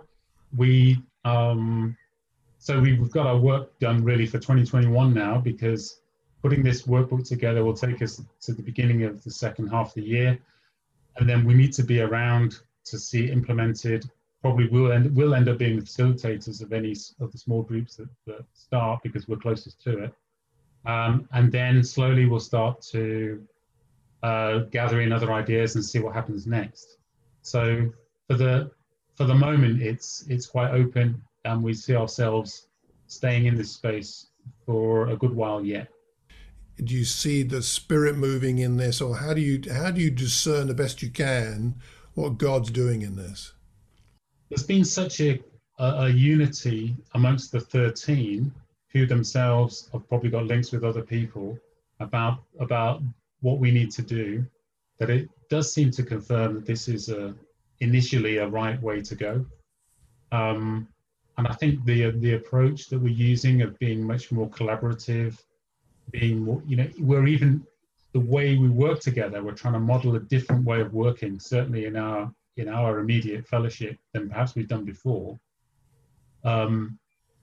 We 0.56 1.02
um, 1.26 1.98
so 2.60 2.80
we've 2.80 3.12
got 3.12 3.28
our 3.28 3.38
work 3.38 3.78
done 3.80 4.04
really 4.04 4.26
for 4.26 4.40
2021 4.40 5.14
now 5.14 5.40
because 5.40 6.00
putting 6.42 6.64
this 6.64 6.84
workbook 6.84 7.28
together 7.28 7.64
will 7.64 7.74
take 7.74 8.02
us 8.02 8.22
to 8.42 8.54
the 8.54 8.62
beginning 8.62 9.04
of 9.04 9.24
the 9.24 9.32
second 9.32 9.68
half 9.68 9.90
of 9.90 9.94
the 9.96 10.04
year, 10.04 10.38
and 11.18 11.28
then 11.28 11.44
we 11.46 11.54
need 11.54 11.74
to 11.74 11.84
be 11.84 12.02
around 12.02 12.60
to 12.86 13.00
see 13.00 13.30
implemented. 13.30 14.10
Probably 14.46 14.68
will 14.68 14.92
end 14.92 15.16
will 15.16 15.34
end 15.34 15.50
up 15.50 15.58
being 15.58 15.76
the 15.76 15.82
facilitators 15.82 16.62
of 16.62 16.72
any 16.72 16.96
of 17.20 17.32
the 17.32 17.38
small 17.46 17.64
groups 17.64 17.96
that, 17.96 18.10
that 18.28 18.46
start 18.54 19.02
because 19.02 19.28
we're 19.28 19.38
closest 19.38 19.82
to 19.86 20.04
it, 20.04 20.14
um, 20.86 21.28
and 21.32 21.52
then 21.52 21.84
slowly 21.84 22.28
we'll 22.28 22.40
start 22.40 22.80
to 22.94 23.42
uh, 24.22 24.60
gather 24.78 25.02
in 25.02 25.12
other 25.12 25.34
ideas 25.34 25.74
and 25.74 25.84
see 25.84 25.98
what 25.98 26.14
happens 26.14 26.46
next. 26.46 26.98
So 27.42 27.90
for 28.28 28.36
the 28.36 28.70
for 29.16 29.26
the 29.26 29.34
moment, 29.34 29.82
it's 29.82 30.26
it's 30.30 30.46
quite 30.46 30.70
open, 30.82 31.20
and 31.46 31.64
we 31.64 31.74
see 31.74 31.96
ourselves 31.96 32.68
staying 33.08 33.48
in 33.48 33.56
this 33.56 33.72
space 33.72 34.28
for 34.64 35.08
a 35.08 35.16
good 35.18 35.36
while 35.36 35.66
yet. 35.66 35.88
Do 36.84 36.94
you 36.94 37.06
see 37.06 37.42
the 37.42 37.64
spirit 37.64 38.16
moving 38.16 38.60
in 38.60 38.78
this, 38.78 39.02
or 39.02 39.18
how 39.18 39.34
do 39.34 39.42
you 39.42 39.60
how 39.74 39.90
do 39.90 40.02
you 40.02 40.12
discern 40.12 40.68
the 40.68 40.76
best 40.76 41.02
you 41.02 41.10
can 41.10 41.82
what 42.14 42.38
God's 42.38 42.70
doing 42.70 43.02
in 43.02 43.16
this? 43.16 43.55
There's 44.56 44.68
been 44.68 44.86
such 44.86 45.20
a, 45.20 45.38
a, 45.80 45.86
a 46.06 46.10
unity 46.10 46.96
amongst 47.14 47.52
the 47.52 47.60
thirteen 47.60 48.54
who 48.94 49.06
themselves 49.06 49.90
have 49.92 50.08
probably 50.08 50.30
got 50.30 50.46
links 50.46 50.72
with 50.72 50.86
other 50.86 51.02
people 51.02 51.60
about 52.00 52.40
about 52.62 53.02
what 53.42 53.60
we 53.60 53.70
need 53.70 53.92
to 53.92 54.02
do 54.02 54.46
that 54.98 55.10
it 55.10 55.28
does 55.50 55.74
seem 55.74 55.92
to 55.92 56.04
confirm 56.04 56.54
that 56.54 56.66
this 56.66 56.88
is 56.88 57.10
a, 57.10 57.36
initially 57.82 58.38
a 58.38 58.48
right 58.48 58.82
way 58.82 59.02
to 59.02 59.14
go. 59.14 59.46
Um, 60.32 60.88
and 61.38 61.46
I 61.50 61.54
think 61.56 61.84
the 61.84 62.12
the 62.12 62.36
approach 62.36 62.88
that 62.88 63.00
we're 63.00 63.10
using 63.10 63.62
of 63.62 63.78
being 63.78 64.02
much 64.02 64.32
more 64.32 64.50
collaborative, 64.50 65.38
being 66.12 66.46
more, 66.46 66.64
you 66.66 66.78
know, 66.78 66.88
we're 66.98 67.28
even 67.28 67.62
the 68.14 68.22
way 68.22 68.56
we 68.56 68.70
work 68.70 69.02
together. 69.02 69.44
We're 69.44 69.52
trying 69.52 69.74
to 69.74 69.80
model 69.82 70.16
a 70.16 70.22
different 70.22 70.64
way 70.64 70.80
of 70.80 70.94
working, 70.94 71.42
certainly 71.42 71.88
in 71.88 71.98
our 71.98 72.34
in 72.58 72.70
our 72.70 73.00
immediate 73.00 73.48
fellowship 73.48 73.98
than 74.14 74.30
perhaps 74.30 74.56
we've 74.56 74.68
done 74.68 74.86
before. 74.86 75.40
Um, 76.44 77.00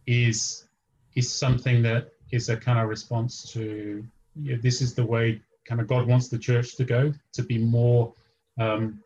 is 0.07 0.67
is 1.15 1.31
something 1.31 1.83
that 1.83 2.09
is 2.31 2.49
a 2.49 2.57
kind 2.57 2.79
of 2.79 2.89
response 2.89 3.53
to 3.53 4.05
you 4.41 4.57
know, 4.57 4.63
this 4.63 4.81
is 4.81 4.95
the 4.95 5.05
way 5.05 5.41
kind 5.65 5.81
of 5.81 5.87
God 5.87 6.07
wants 6.07 6.29
the 6.29 6.39
church 6.39 6.77
to 6.77 6.85
go 6.85 7.13
to 7.33 7.43
be 7.43 7.59
more 7.59 8.13
um, 8.59 9.03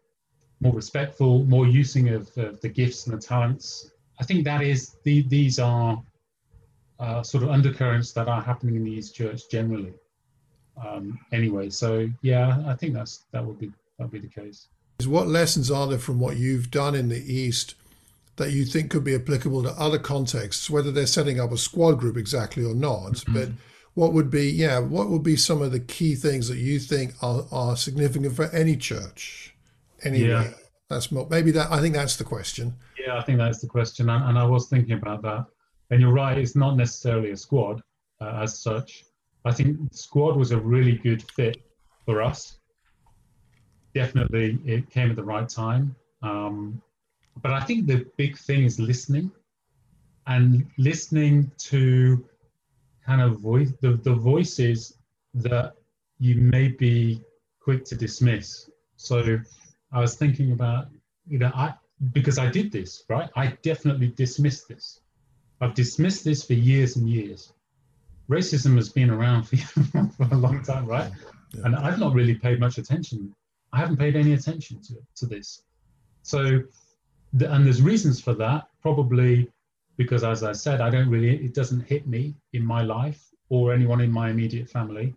more 0.60 0.72
respectful, 0.72 1.44
more 1.44 1.66
using 1.66 2.08
of, 2.08 2.30
of, 2.38 2.60
the 2.62 2.68
gifts 2.68 3.06
and 3.06 3.16
the 3.16 3.20
talents. 3.20 3.90
I 4.18 4.24
think 4.24 4.44
that 4.44 4.62
is 4.62 4.96
the, 5.04 5.22
these 5.22 5.58
are 5.58 6.02
uh, 6.98 7.22
sort 7.22 7.44
of 7.44 7.50
undercurrents 7.50 8.12
that 8.12 8.26
are 8.26 8.40
happening 8.40 8.76
in 8.76 8.84
the 8.84 8.90
East 8.90 9.14
Church 9.14 9.50
generally. 9.50 9.92
Um, 10.82 11.18
anyway, 11.32 11.68
so 11.70 12.08
yeah, 12.22 12.62
I 12.66 12.74
think 12.74 12.94
that's 12.94 13.24
that 13.32 13.44
would 13.44 13.58
be 13.58 13.68
that 13.98 14.04
would 14.04 14.10
be 14.10 14.18
the 14.18 14.28
case. 14.28 14.68
What 15.04 15.28
lessons 15.28 15.70
are 15.70 15.86
there 15.86 15.98
from 15.98 16.20
what 16.20 16.36
you've 16.36 16.70
done 16.70 16.94
in 16.94 17.08
the 17.08 17.32
East 17.32 17.74
that 18.36 18.52
you 18.52 18.64
think 18.64 18.90
could 18.90 19.04
be 19.04 19.14
applicable 19.14 19.62
to 19.62 19.70
other 19.70 19.98
contexts, 19.98 20.70
whether 20.70 20.90
they're 20.90 21.06
setting 21.06 21.38
up 21.38 21.52
a 21.52 21.58
squad 21.58 21.94
group 21.94 22.16
exactly 22.16 22.64
or 22.64 22.74
not? 22.74 23.12
Mm-hmm. 23.12 23.32
But 23.32 23.48
what 23.96 24.12
would 24.12 24.30
be 24.30 24.48
yeah 24.50 24.78
what 24.78 25.08
would 25.08 25.22
be 25.22 25.36
some 25.36 25.62
of 25.62 25.72
the 25.72 25.80
key 25.80 26.14
things 26.14 26.48
that 26.48 26.58
you 26.58 26.78
think 26.78 27.14
are, 27.22 27.44
are 27.50 27.76
significant 27.76 28.36
for 28.36 28.44
any 28.50 28.76
church 28.76 29.54
anyway 30.04 30.28
yeah. 30.28 30.50
that's 30.88 31.10
maybe 31.10 31.50
that 31.50 31.72
i 31.72 31.80
think 31.80 31.94
that's 31.94 32.16
the 32.16 32.24
question 32.24 32.74
yeah 32.98 33.16
i 33.16 33.22
think 33.22 33.38
that's 33.38 33.58
the 33.58 33.66
question 33.66 34.08
and, 34.10 34.22
and 34.24 34.38
i 34.38 34.44
was 34.44 34.68
thinking 34.68 34.92
about 34.92 35.22
that 35.22 35.46
and 35.90 36.00
you're 36.00 36.12
right 36.12 36.38
it's 36.38 36.54
not 36.54 36.76
necessarily 36.76 37.30
a 37.30 37.36
squad 37.36 37.82
uh, 38.20 38.40
as 38.42 38.60
such 38.60 39.04
i 39.46 39.50
think 39.52 39.78
squad 39.92 40.36
was 40.36 40.52
a 40.52 40.60
really 40.60 40.96
good 40.96 41.22
fit 41.30 41.56
for 42.04 42.22
us 42.22 42.58
definitely 44.00 44.58
it 44.64 44.82
came 44.90 45.08
at 45.10 45.16
the 45.16 45.28
right 45.34 45.48
time. 45.48 45.84
Um, 46.22 46.82
but 47.42 47.52
i 47.52 47.60
think 47.60 47.86
the 47.86 47.98
big 48.16 48.36
thing 48.36 48.64
is 48.64 48.78
listening 48.78 49.30
and 50.26 50.66
listening 50.78 51.50
to 51.70 52.24
kind 53.04 53.20
of 53.20 53.38
voice 53.38 53.72
the, 53.82 53.92
the 54.08 54.14
voices 54.14 54.98
that 55.34 55.74
you 56.18 56.34
may 56.36 56.68
be 56.68 57.20
quick 57.60 57.84
to 57.84 57.94
dismiss. 57.94 58.70
So 58.96 59.38
i 59.92 60.00
was 60.00 60.14
thinking 60.22 60.52
about 60.52 60.88
you 61.32 61.38
know 61.38 61.52
i 61.54 61.74
because 62.12 62.38
i 62.38 62.48
did 62.58 62.72
this 62.72 62.90
right? 63.08 63.28
I 63.36 63.44
definitely 63.70 64.08
dismissed 64.24 64.68
this. 64.68 65.00
I've 65.60 65.74
dismissed 65.74 66.22
this 66.24 66.40
for 66.48 66.52
years 66.54 66.96
and 66.96 67.08
years. 67.08 67.52
Racism 68.28 68.74
has 68.76 68.88
been 68.98 69.10
around 69.16 69.44
for, 69.44 69.56
for 70.16 70.26
a 70.32 70.36
long 70.46 70.62
time 70.62 70.86
right? 70.86 71.10
Yeah. 71.54 71.62
and 71.64 71.76
i've 71.76 72.00
not 72.04 72.12
really 72.12 72.34
paid 72.34 72.58
much 72.66 72.76
attention 72.82 73.32
i 73.76 73.78
haven't 73.78 73.96
paid 73.96 74.16
any 74.16 74.32
attention 74.32 74.80
to, 74.82 74.94
to 75.14 75.26
this 75.26 75.62
so 76.22 76.40
the, 77.34 77.52
and 77.52 77.64
there's 77.64 77.82
reasons 77.82 78.20
for 78.20 78.34
that 78.34 78.68
probably 78.82 79.48
because 79.96 80.24
as 80.24 80.42
I 80.42 80.52
said, 80.52 80.80
I 80.80 80.90
don't 80.90 81.08
really, 81.08 81.44
it 81.44 81.54
doesn't 81.54 81.80
hit 81.80 82.06
me 82.06 82.34
in 82.52 82.64
my 82.64 82.82
life 82.82 83.22
or 83.48 83.72
anyone 83.72 84.00
in 84.00 84.10
my 84.10 84.30
immediate 84.30 84.68
family. 84.68 85.14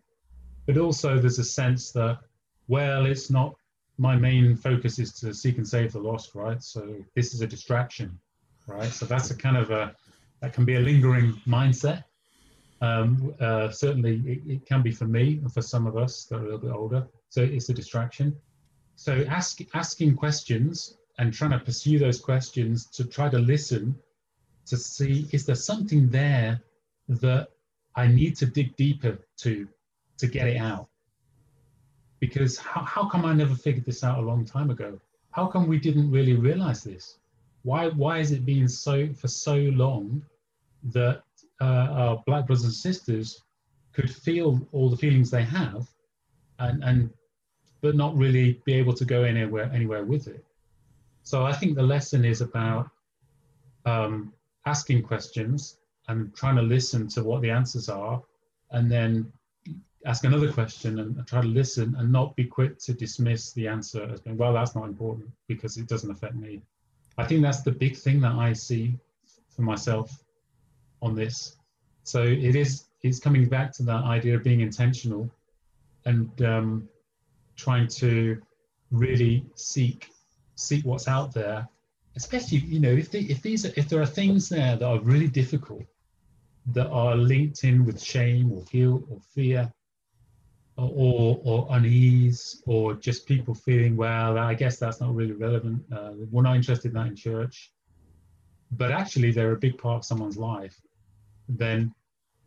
But 0.65 0.77
also 0.77 1.19
there's 1.19 1.39
a 1.39 1.43
sense 1.43 1.91
that, 1.91 2.19
well, 2.67 3.05
it's 3.05 3.29
not, 3.29 3.55
my 3.97 4.15
main 4.15 4.55
focus 4.55 4.97
is 4.99 5.11
to 5.19 5.33
seek 5.33 5.57
and 5.57 5.67
save 5.67 5.91
the 5.91 5.99
lost, 5.99 6.33
right? 6.33 6.63
So 6.63 6.95
this 7.15 7.33
is 7.33 7.41
a 7.41 7.47
distraction, 7.47 8.17
right? 8.67 8.89
So 8.89 9.05
that's 9.05 9.31
a 9.31 9.35
kind 9.35 9.57
of 9.57 9.71
a, 9.71 9.93
that 10.41 10.53
can 10.53 10.63
be 10.63 10.75
a 10.75 10.79
lingering 10.79 11.33
mindset. 11.45 12.05
Um, 12.81 13.35
uh, 13.41 13.69
certainly 13.71 14.21
it, 14.25 14.41
it 14.47 14.65
can 14.65 14.81
be 14.81 14.91
for 14.91 15.05
me 15.05 15.39
and 15.41 15.51
for 15.51 15.61
some 15.61 15.85
of 15.85 15.97
us 15.97 16.23
that 16.25 16.37
are 16.37 16.39
a 16.39 16.43
little 16.43 16.59
bit 16.59 16.71
older. 16.71 17.05
So 17.29 17.41
it's 17.41 17.67
a 17.67 17.73
distraction. 17.73 18.33
So 18.99 19.23
ask, 19.29 19.61
asking 19.73 20.17
questions 20.17 20.97
and 21.19 21.33
trying 21.33 21.51
to 21.51 21.59
pursue 21.59 21.99
those 21.99 22.19
questions 22.19 22.85
to 22.87 23.05
try 23.05 23.29
to 23.29 23.39
listen 23.39 23.95
to 24.65 24.75
see 24.75 25.25
is 25.31 25.45
there 25.45 25.55
something 25.55 26.09
there 26.09 26.61
that 27.07 27.47
I 27.95 28.07
need 28.07 28.35
to 28.35 28.45
dig 28.45 28.75
deeper 28.75 29.17
to 29.37 29.69
to 30.17 30.27
get 30.27 30.49
it 30.49 30.57
out? 30.57 30.89
Because 32.19 32.57
how, 32.57 32.83
how 32.83 33.07
come 33.07 33.23
I 33.23 33.31
never 33.33 33.55
figured 33.55 33.85
this 33.85 34.03
out 34.03 34.17
a 34.17 34.21
long 34.21 34.43
time 34.43 34.69
ago? 34.69 34.99
How 35.31 35.47
come 35.47 35.69
we 35.69 35.79
didn't 35.79 36.11
really 36.11 36.35
realize 36.35 36.83
this? 36.83 37.19
Why 37.63 37.87
why 37.87 38.17
has 38.17 38.33
it 38.33 38.45
been 38.45 38.67
so 38.67 39.13
for 39.13 39.29
so 39.29 39.55
long 39.55 40.21
that 40.91 41.23
uh, 41.61 41.87
our 42.01 42.23
black 42.25 42.47
brothers 42.47 42.65
and 42.65 42.73
sisters 42.73 43.43
could 43.93 44.13
feel 44.13 44.59
all 44.73 44.89
the 44.89 44.97
feelings 44.97 45.31
they 45.31 45.45
have 45.45 45.87
and, 46.59 46.83
and 46.83 47.09
but 47.81 47.95
not 47.95 48.15
really 48.17 48.61
be 48.65 48.73
able 48.73 48.93
to 48.93 49.05
go 49.05 49.23
anywhere 49.23 49.71
anywhere 49.73 50.03
with 50.03 50.27
it. 50.27 50.43
So 51.23 51.45
I 51.45 51.53
think 51.53 51.75
the 51.75 51.83
lesson 51.83 52.25
is 52.25 52.41
about 52.41 52.89
um, 53.85 54.33
asking 54.65 55.03
questions 55.03 55.77
and 56.07 56.35
trying 56.35 56.55
to 56.55 56.61
listen 56.61 57.07
to 57.09 57.23
what 57.23 57.41
the 57.41 57.51
answers 57.51 57.87
are, 57.87 58.21
and 58.71 58.89
then 58.89 59.31
ask 60.05 60.23
another 60.23 60.51
question 60.51 60.99
and, 60.99 61.27
try 61.27 61.41
to 61.41 61.47
listen 61.47 61.95
and 61.97 62.11
not 62.11 62.35
be 62.35 62.45
quick 62.45 62.79
to 62.79 62.93
dismiss 62.93 63.51
the 63.53 63.67
answer 63.67 64.09
as 64.11 64.21
being, 64.21 64.37
well, 64.37 64.53
that's 64.53 64.73
not 64.75 64.85
important 64.85 65.29
because 65.47 65.77
it 65.77 65.87
doesn't 65.87 66.09
affect 66.09 66.35
me. 66.35 66.61
I 67.17 67.25
think 67.25 67.41
that's 67.41 67.61
the 67.61 67.71
big 67.71 67.97
thing 67.97 68.21
that 68.21 68.31
I 68.31 68.53
see 68.53 68.97
for 69.49 69.61
myself 69.61 70.23
on 71.01 71.15
this 71.15 71.57
so 72.09 72.23
it 72.23 72.55
is 72.55 72.85
it's 73.03 73.19
coming 73.19 73.47
back 73.47 73.71
to 73.73 73.83
that 73.83 74.03
idea 74.03 74.35
of 74.35 74.43
being 74.43 74.61
intentional 74.61 75.29
and 76.05 76.41
um, 76.41 76.89
trying 77.65 77.87
to 77.87 78.41
really 78.91 79.45
seek 79.55 80.09
seek 80.55 80.83
what's 80.85 81.07
out 81.07 81.33
there 81.33 81.67
especially 82.15 82.59
you 82.59 82.79
know 82.79 82.91
if, 82.91 83.11
the, 83.11 83.19
if 83.31 83.41
these 83.41 83.65
are, 83.65 83.73
if 83.75 83.87
there 83.89 84.01
are 84.01 84.11
things 84.19 84.49
there 84.49 84.75
that 84.75 84.85
are 84.85 84.99
really 84.99 85.27
difficult 85.27 85.83
that 86.67 86.87
are 86.87 87.15
linked 87.15 87.63
in 87.63 87.85
with 87.85 88.01
shame 88.01 88.51
or 88.51 88.61
guilt 88.71 89.03
or 89.09 89.19
fear 89.35 89.71
or, 90.77 91.39
or 91.43 91.67
unease 91.71 92.63
or 92.65 92.93
just 92.93 93.27
people 93.27 93.53
feeling 93.53 93.95
well 93.97 94.37
i 94.37 94.53
guess 94.53 94.77
that's 94.77 95.01
not 95.01 95.13
really 95.13 95.33
relevant. 95.33 95.81
Uh, 95.91 96.11
we're 96.31 96.41
not 96.41 96.55
interested 96.55 96.89
in 96.89 96.93
that 96.93 97.07
in 97.07 97.15
church. 97.15 97.71
But 98.71 98.91
actually 98.91 99.31
they're 99.31 99.53
a 99.53 99.57
big 99.57 99.77
part 99.77 99.97
of 99.97 100.05
someone's 100.05 100.37
life. 100.37 100.75
Then 101.47 101.93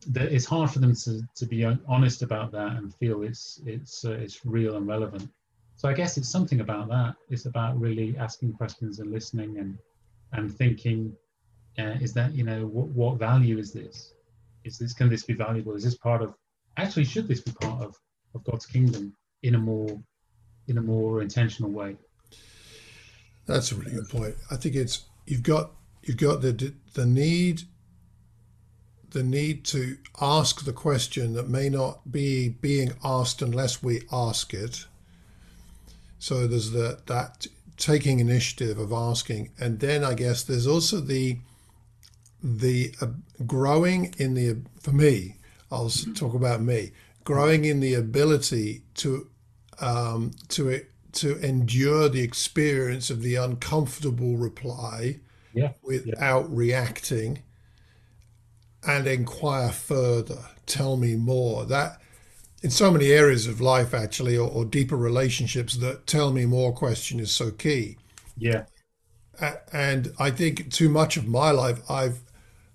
that 0.09 0.33
it's 0.33 0.45
hard 0.45 0.71
for 0.71 0.79
them 0.79 0.95
to, 0.95 1.23
to 1.35 1.47
be 1.47 1.65
honest 1.65 2.23
about 2.23 2.53
that 2.53 2.73
and 2.77 2.95
feel 2.95 3.23
it's 3.23 3.61
it's 3.67 4.05
uh, 4.05 4.13
it's 4.13 4.45
real 4.45 4.77
and 4.77 4.87
relevant. 4.87 5.29
So 5.77 5.89
i 5.89 5.93
guess 5.93 6.17
it's 6.17 6.29
something 6.29 6.61
about 6.61 6.89
that. 6.89 7.15
It's 7.29 7.47
about 7.47 7.79
really 7.81 8.17
asking 8.19 8.53
questions 8.53 8.99
and 8.99 9.11
listening 9.11 9.59
and 9.59 9.79
and 10.33 10.55
thinking 10.55 11.15
uh, 11.79 11.97
is 12.01 12.13
that 12.15 12.35
you 12.35 12.45
know 12.45 12.67
what, 12.67 12.89
what 12.89 13.19
value 13.19 13.59
is 13.59 13.73
this? 13.73 14.15
Is 14.65 14.79
this 14.79 14.93
can 14.93 15.09
this 15.09 15.25
be 15.25 15.35
valuable? 15.35 15.75
Is 15.75 15.85
this 15.85 15.97
part 15.97 16.23
of 16.23 16.35
actually 16.77 17.05
should 17.05 17.29
this 17.29 17.41
be 17.41 17.53
part 17.53 17.83
of 17.83 17.97
of 18.35 18.45
god's 18.45 18.67
kingdom 18.67 19.15
in 19.43 19.55
a 19.55 19.59
more 19.59 20.03
in 20.69 20.79
a 20.79 20.83
more 20.83 21.23
intentional 21.23 21.71
way? 21.71 21.97
That's 23.47 23.73
a 23.73 23.77
really 23.77 23.93
good 23.93 24.09
point. 24.09 24.37
I 24.51 24.57
think 24.57 24.77
it's 24.77 25.05
you've 25.27 25.43
got 25.43 25.73
you've 26.03 26.17
got 26.17 26.43
the 26.43 26.75
the 26.95 27.07
need 27.07 27.63
the 29.13 29.23
need 29.23 29.65
to 29.67 29.97
ask 30.21 30.65
the 30.65 30.73
question 30.73 31.35
that 31.35 31.49
may 31.49 31.69
not 31.69 32.11
be 32.11 32.49
being 32.49 32.93
asked 33.05 33.43
unless 33.43 33.83
we 33.83 34.03
ask 34.13 34.53
it. 34.55 34.87
So 36.19 36.47
there's 36.47 36.71
the, 36.71 37.01
that 37.07 37.47
taking 37.77 38.21
initiative 38.21 38.79
of 38.79 38.93
asking. 38.93 39.51
And 39.59 39.81
then 39.81 40.05
i 40.05 40.15
guess 40.15 40.43
there's 40.43 40.67
also 40.67 41.01
the 41.01 41.39
the 42.43 42.95
uh, 43.01 43.07
growing 43.47 44.15
in 44.19 44.35
the 44.35 44.57
for 44.81 44.91
me 44.91 45.37
i'll 45.71 45.89
talk 46.15 46.35
about 46.35 46.61
me 46.61 46.91
growing 47.25 47.65
in 47.65 47.79
the 47.79 47.95
ability 47.95 48.83
to 48.95 49.29
um, 49.81 50.33
to 50.49 50.85
to 51.13 51.39
endure 51.39 52.09
the 52.09 52.23
experience 52.23 53.11
of 53.11 53.23
the 53.23 53.37
uncomfortable 53.37 54.37
reply 54.37 55.21
yeah, 55.55 55.73
without 55.83 56.45
yeah. 56.45 56.49
reacting 56.49 57.43
and 58.87 59.07
inquire 59.07 59.71
further. 59.71 60.39
Tell 60.67 60.97
me 60.97 61.17
more. 61.17 61.65
That 61.65 62.01
in 62.63 62.71
so 62.71 62.91
many 62.91 63.11
areas 63.11 63.47
of 63.47 63.61
life 63.61 63.93
actually 63.95 64.37
or, 64.37 64.49
or 64.49 64.65
deeper 64.65 64.97
relationships 64.97 65.77
that 65.77 66.07
tell 66.07 66.33
me 66.33 66.47
more 66.47 66.73
question 66.73 67.19
is 67.21 67.31
so 67.31 67.51
key. 67.51 67.97
Yeah. 68.37 68.65
And 69.73 70.13
i 70.19 70.31
think 70.31 70.71
too 70.71 70.89
much 70.89 71.17
of 71.17 71.27
my 71.27 71.51
life 71.51 71.81
i've 71.91 72.21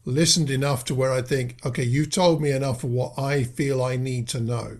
listened 0.04 0.50
enough 0.50 0.84
to 0.86 0.96
where 0.96 1.13
i 1.13 1.22
think 1.22 1.58
okay 1.65 1.84
you've 1.84 2.10
told 2.10 2.41
me 2.41 2.52
enough 2.52 2.84
of 2.84 2.89
what 2.89 3.17
i 3.17 3.43
feel 3.43 3.82
i 3.84 3.96
need 3.96 4.28
to 4.30 4.39
know 4.41 4.78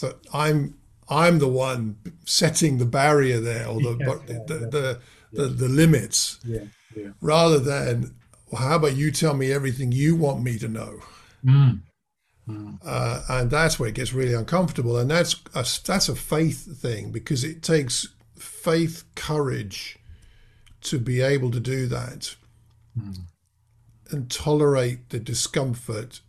that 0.00 0.16
i'm 0.32 0.74
i'm 1.08 1.38
the 1.38 1.46
one 1.46 1.96
setting 2.24 2.78
the 2.78 2.86
barrier 2.86 3.38
there 3.38 3.68
or 3.68 3.80
the 3.80 3.96
Yeah, 4.00 4.06
the, 4.06 4.32
yeah, 4.32 4.38
the, 4.46 4.54
yeah. 4.54 4.68
the, 4.70 5.00
the, 5.32 5.44
the 5.48 5.68
limits. 5.68 6.38
Yeah. 6.44 6.64
Yeah. 6.96 7.08
Rather 7.20 7.58
than 7.58 8.14
well, 8.52 8.62
how 8.62 8.76
about 8.76 8.96
you 8.96 9.10
tell 9.10 9.34
me 9.34 9.50
everything 9.50 9.92
you 9.92 10.14
want 10.14 10.42
me 10.42 10.58
to 10.58 10.68
know? 10.68 11.00
Mm. 11.44 12.78
uh, 12.84 13.22
and 13.28 13.50
that's 13.50 13.78
where 13.78 13.88
it 13.88 13.94
gets 13.94 14.12
really 14.12 14.34
uncomfortable. 14.34 14.98
And 14.98 15.10
that's 15.10 15.34
a, 15.54 15.64
that's 15.84 16.08
a 16.08 16.14
faith 16.14 16.80
thing 16.80 17.10
because 17.10 17.44
it 17.44 17.62
takes 17.62 18.08
faith 18.36 19.04
courage 19.14 19.98
to 20.82 20.98
be 20.98 21.20
able 21.20 21.50
to 21.50 21.60
do 21.60 21.86
that 21.86 22.36
and 24.10 24.30
tolerate 24.30 25.08
the 25.10 25.18
discomfort 25.18 26.20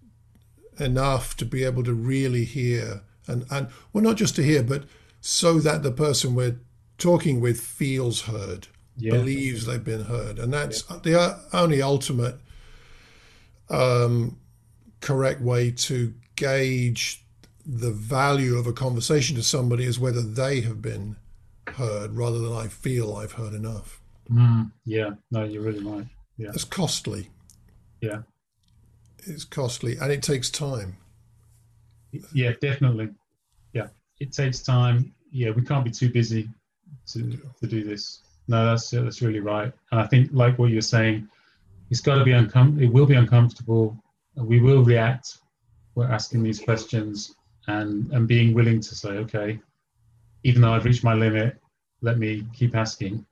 enough 0.79 1.35
to 1.37 1.45
be 1.45 1.63
able 1.63 1.83
to 1.83 1.93
really 1.93 2.45
hear 2.45 3.01
and 3.27 3.45
and 3.51 3.67
well 3.91 4.03
not 4.03 4.15
just 4.15 4.35
to 4.35 4.43
hear 4.43 4.63
but 4.63 4.85
so 5.21 5.59
that 5.59 5.83
the 5.83 5.91
person 5.91 6.33
we're 6.33 6.59
talking 6.97 7.39
with 7.39 7.59
feels 7.59 8.21
heard 8.21 8.67
Yeah. 8.97 9.11
believes 9.13 9.65
they've 9.65 9.83
been 9.83 10.03
heard 10.05 10.37
and 10.39 10.53
that's 10.53 10.83
the 10.83 11.39
only 11.51 11.81
ultimate 11.81 12.35
um, 13.69 14.37
correct 15.01 15.41
way 15.41 15.71
to 15.71 16.13
gauge 16.35 17.23
the 17.65 17.91
value 17.91 18.55
of 18.57 18.67
a 18.67 18.73
conversation 18.73 19.35
to 19.37 19.43
somebody 19.43 19.85
is 19.85 19.99
whether 19.99 20.21
they 20.21 20.61
have 20.61 20.81
been 20.81 21.15
heard 21.75 22.11
rather 22.15 22.39
than 22.39 22.51
I 22.53 22.67
feel 22.67 23.15
I've 23.15 23.31
heard 23.33 23.53
enough. 23.53 23.99
Mm. 24.31 24.71
yeah 24.85 25.11
no 25.31 25.43
you're 25.43 25.61
really 25.63 25.83
right 25.83 26.05
yeah 26.37 26.49
It's 26.53 26.63
costly. 26.63 27.29
yeah 28.01 28.19
It's 29.23 29.43
costly 29.43 29.97
and 29.97 30.11
it 30.11 30.21
takes 30.23 30.49
time. 30.49 30.97
yeah 32.33 32.51
definitely 32.61 33.09
yeah 33.73 33.87
it 34.19 34.31
takes 34.31 34.59
time 34.61 35.13
yeah 35.31 35.49
we 35.51 35.61
can't 35.63 35.83
be 35.83 35.91
too 35.91 36.09
busy 36.09 36.47
to 37.07 37.37
to 37.59 37.67
do 37.67 37.83
this 37.83 38.19
no 38.47 38.65
that's 38.65 38.89
that's 38.89 39.21
really 39.21 39.39
right 39.39 39.71
and 39.91 40.01
i 40.01 40.07
think 40.07 40.29
like 40.33 40.57
what 40.59 40.69
you're 40.69 40.81
saying 40.81 41.27
it's 41.89 42.01
got 42.01 42.15
to 42.15 42.23
be 42.23 42.31
uncomfortable. 42.31 42.83
it 42.83 42.91
will 42.91 43.05
be 43.05 43.15
uncomfortable 43.15 43.97
we 44.35 44.59
will 44.59 44.83
react 44.83 45.37
we're 45.95 46.11
asking 46.11 46.43
these 46.43 46.59
questions 46.59 47.35
and 47.67 48.11
and 48.11 48.27
being 48.27 48.53
willing 48.53 48.79
to 48.79 48.95
say 48.95 49.09
okay 49.09 49.59
even 50.43 50.61
though 50.61 50.73
i've 50.73 50.85
reached 50.85 51.03
my 51.03 51.13
limit 51.13 51.57
let 52.01 52.17
me 52.17 52.45
keep 52.53 52.75
asking 52.75 53.25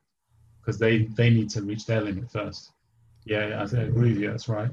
because 0.59 0.77
they 0.77 1.03
they 1.17 1.29
need 1.29 1.49
to 1.49 1.61
reach 1.61 1.85
their 1.85 2.01
limit 2.01 2.29
first 2.31 2.71
yeah 3.25 3.59
i, 3.59 3.81
agree 3.81 4.13
with 4.13 4.19
you 4.19 4.29
that's 4.29 4.47
right 4.47 4.71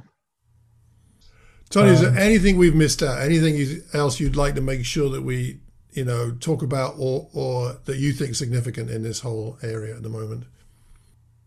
Tony, 1.71 1.91
is 1.91 2.01
there 2.01 2.11
Um, 2.11 2.17
anything 2.17 2.57
we've 2.57 2.75
missed 2.75 3.03
out? 3.03 3.21
Anything 3.21 3.83
else 3.93 4.21
you'd 4.21 4.37
like 4.37 4.55
to 4.55 4.61
make 4.61 4.85
sure 4.85 5.11
that 5.11 5.23
we, 5.23 5.61
you 5.99 6.05
know, 6.05 6.31
talk 6.31 6.63
about 6.63 6.95
or 6.97 7.29
or 7.35 7.77
that 7.85 7.99
you 7.99 8.13
think 8.13 8.37
significant 8.37 8.89
in 8.89 9.03
this 9.03 9.19
whole 9.21 9.59
area 9.63 9.97
at 9.97 10.03
the 10.05 10.09
moment? 10.09 10.45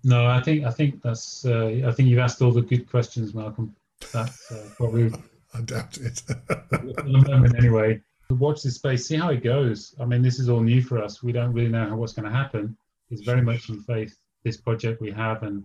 No, 0.03 0.27
I 0.27 0.41
think 0.41 0.65
I 0.65 0.71
think 0.71 1.01
that's 1.01 1.45
uh, 1.45 1.81
I 1.85 1.91
think 1.93 2.09
you've 2.09 2.19
asked 2.19 2.41
all 2.41 2.51
the 2.51 2.61
good 2.61 2.89
questions, 2.89 3.33
Malcolm. 3.33 3.73
That's 4.11 4.51
uh, 4.51 4.67
probably 4.75 5.13
I 5.53 5.61
doubt 5.61 5.97
it. 5.97 6.17
for 6.27 6.77
the 6.77 7.25
moment 7.29 7.57
anyway. 7.57 8.01
Watch 8.29 8.63
this 8.63 8.75
space, 8.75 9.05
see 9.05 9.17
how 9.17 9.29
it 9.29 9.43
goes. 9.43 9.93
I 9.99 10.05
mean, 10.05 10.21
this 10.21 10.39
is 10.39 10.47
all 10.47 10.61
new 10.61 10.81
for 10.81 11.03
us. 11.03 11.21
We 11.21 11.33
don't 11.33 11.51
really 11.51 11.67
know 11.67 11.89
how, 11.89 11.97
what's 11.97 12.13
going 12.13 12.31
to 12.31 12.37
happen. 12.37 12.77
It's 13.09 13.23
very 13.23 13.41
much 13.41 13.67
in 13.67 13.81
faith 13.81 14.17
this 14.43 14.55
project 14.55 15.01
we 15.01 15.11
have 15.11 15.43
and 15.43 15.63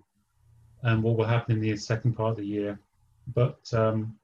and 0.83 1.03
what 1.03 1.17
will 1.17 1.25
happen 1.25 1.57
in 1.57 1.61
the 1.61 1.77
second 1.77 2.15
part 2.15 2.33
of 2.33 2.37
the 2.37 2.47
year. 2.47 2.79
But 3.35 3.59
um, 3.73 4.17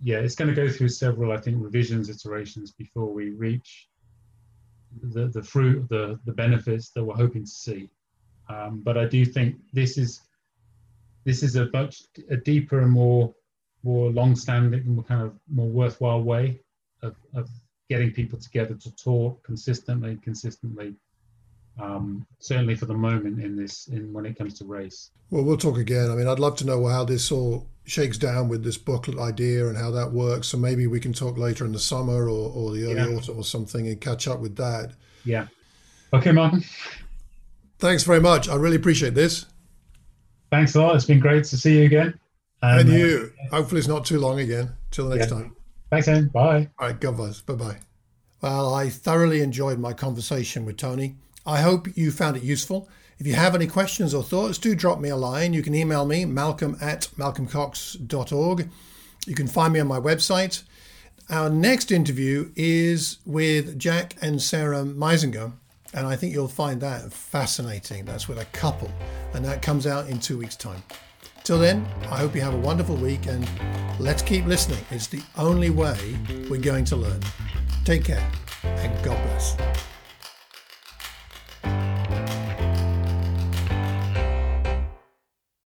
yeah, 0.00 0.18
it's 0.18 0.34
going 0.34 0.54
to 0.54 0.54
go 0.54 0.70
through 0.70 0.88
several, 0.88 1.32
I 1.32 1.38
think, 1.38 1.62
revisions, 1.62 2.08
iterations 2.08 2.70
before 2.72 3.12
we 3.12 3.30
reach 3.30 3.88
the 5.02 5.26
the 5.28 5.42
fruit, 5.42 5.88
the 5.88 6.18
the 6.24 6.32
benefits 6.32 6.90
that 6.90 7.04
we're 7.04 7.14
hoping 7.14 7.44
to 7.44 7.50
see. 7.50 7.90
Um, 8.48 8.80
but 8.82 8.96
I 8.96 9.06
do 9.06 9.24
think 9.24 9.56
this 9.72 9.98
is 9.98 10.20
this 11.24 11.42
is 11.42 11.56
a 11.56 11.68
much 11.72 12.02
a 12.30 12.36
deeper 12.36 12.80
and 12.80 12.92
more 12.92 13.34
more 13.82 14.10
long-standing, 14.10 15.04
kind 15.04 15.22
of 15.22 15.38
more 15.48 15.68
worthwhile 15.68 16.22
way 16.22 16.60
of, 17.02 17.14
of 17.34 17.48
getting 17.88 18.10
people 18.10 18.38
together 18.38 18.74
to 18.74 18.96
talk 18.96 19.44
consistently, 19.44 20.18
consistently. 20.22 20.94
Um, 21.78 22.26
certainly 22.38 22.74
for 22.74 22.86
the 22.86 22.94
moment 22.94 23.42
in 23.42 23.54
this, 23.56 23.88
in 23.88 24.12
when 24.12 24.24
it 24.24 24.38
comes 24.38 24.54
to 24.58 24.64
race. 24.64 25.10
Well, 25.30 25.44
we'll 25.44 25.56
talk 25.58 25.76
again. 25.76 26.10
I 26.10 26.14
mean, 26.14 26.26
I'd 26.26 26.38
love 26.38 26.56
to 26.58 26.66
know 26.66 26.86
how 26.86 27.04
this 27.04 27.30
all 27.30 27.66
shakes 27.84 28.16
down 28.18 28.48
with 28.48 28.64
this 28.64 28.78
booklet 28.78 29.18
idea 29.18 29.68
and 29.68 29.76
how 29.76 29.90
that 29.90 30.10
works. 30.10 30.48
So 30.48 30.56
maybe 30.56 30.86
we 30.86 31.00
can 31.00 31.12
talk 31.12 31.36
later 31.36 31.64
in 31.66 31.72
the 31.72 31.78
summer 31.78 32.28
or, 32.30 32.50
or 32.52 32.72
the 32.72 32.84
early 32.84 32.94
Yeah. 32.94 33.16
autumn 33.18 33.36
or 33.36 33.44
something 33.44 33.86
and 33.88 34.00
catch 34.00 34.26
up 34.26 34.40
with 34.40 34.56
that. 34.56 34.92
Yeah. 35.24 35.48
Okay, 36.12 36.32
Martin. 36.32 36.64
Thanks 37.78 38.04
very 38.04 38.20
much. 38.20 38.48
I 38.48 38.54
really 38.54 38.76
appreciate 38.76 39.14
this. 39.14 39.44
Thanks 40.50 40.74
a 40.76 40.80
lot. 40.80 40.96
It's 40.96 41.04
been 41.04 41.20
great 41.20 41.44
to 41.44 41.56
see 41.58 41.78
you 41.78 41.84
again. 41.84 42.18
And 42.62 42.88
uh, 42.88 42.92
you. 42.92 43.32
Hopefully, 43.50 43.80
it's 43.80 43.88
not 43.88 44.06
too 44.06 44.18
long 44.18 44.40
again. 44.40 44.70
Till 44.90 45.08
next 45.08 45.30
Yeah. 45.30 45.36
time. 45.38 45.56
Thanks, 45.90 46.08
Ian. 46.08 46.28
Bye. 46.28 46.70
All 46.78 46.88
right, 46.88 46.98
God 46.98 47.16
bless. 47.16 47.40
Bye 47.42 47.54
bye. 47.54 47.78
Well, 48.40 48.74
I 48.74 48.88
thoroughly 48.88 49.40
enjoyed 49.42 49.78
my 49.78 49.92
conversation 49.92 50.64
with 50.64 50.76
Tony. 50.78 51.16
I 51.46 51.60
hope 51.60 51.96
you 51.96 52.10
found 52.10 52.36
it 52.36 52.42
useful. 52.42 52.88
If 53.18 53.26
you 53.26 53.34
have 53.34 53.54
any 53.54 53.66
questions 53.66 54.12
or 54.12 54.22
thoughts, 54.22 54.58
do 54.58 54.74
drop 54.74 55.00
me 55.00 55.08
a 55.08 55.16
line. 55.16 55.52
You 55.52 55.62
can 55.62 55.74
email 55.74 56.04
me, 56.04 56.24
malcolm 56.24 56.76
at 56.80 57.08
malcolmcox.org. 57.16 58.68
You 59.26 59.34
can 59.34 59.46
find 59.46 59.72
me 59.72 59.80
on 59.80 59.86
my 59.86 60.00
website. 60.00 60.62
Our 61.30 61.48
next 61.48 61.90
interview 61.90 62.52
is 62.54 63.18
with 63.24 63.78
Jack 63.78 64.16
and 64.20 64.40
Sarah 64.40 64.84
Meisinger, 64.84 65.52
and 65.94 66.06
I 66.06 66.14
think 66.14 66.32
you'll 66.32 66.46
find 66.46 66.80
that 66.82 67.12
fascinating. 67.12 68.04
That's 68.04 68.28
with 68.28 68.38
a 68.38 68.44
couple, 68.46 68.90
and 69.34 69.44
that 69.44 69.62
comes 69.62 69.86
out 69.86 70.08
in 70.08 70.20
two 70.20 70.38
weeks' 70.38 70.56
time. 70.56 70.82
Till 71.42 71.58
then, 71.58 71.86
I 72.10 72.18
hope 72.18 72.34
you 72.34 72.42
have 72.42 72.54
a 72.54 72.58
wonderful 72.58 72.96
week 72.96 73.26
and 73.26 73.48
Let's 73.98 74.20
keep 74.20 74.44
listening. 74.44 74.84
It's 74.90 75.06
the 75.06 75.22
only 75.38 75.70
way 75.70 75.96
we're 76.50 76.60
going 76.60 76.84
to 76.86 76.96
learn. 76.96 77.20
Take 77.84 78.04
care 78.04 78.30
and 78.62 79.04
God 79.04 79.16
bless. 79.24 79.56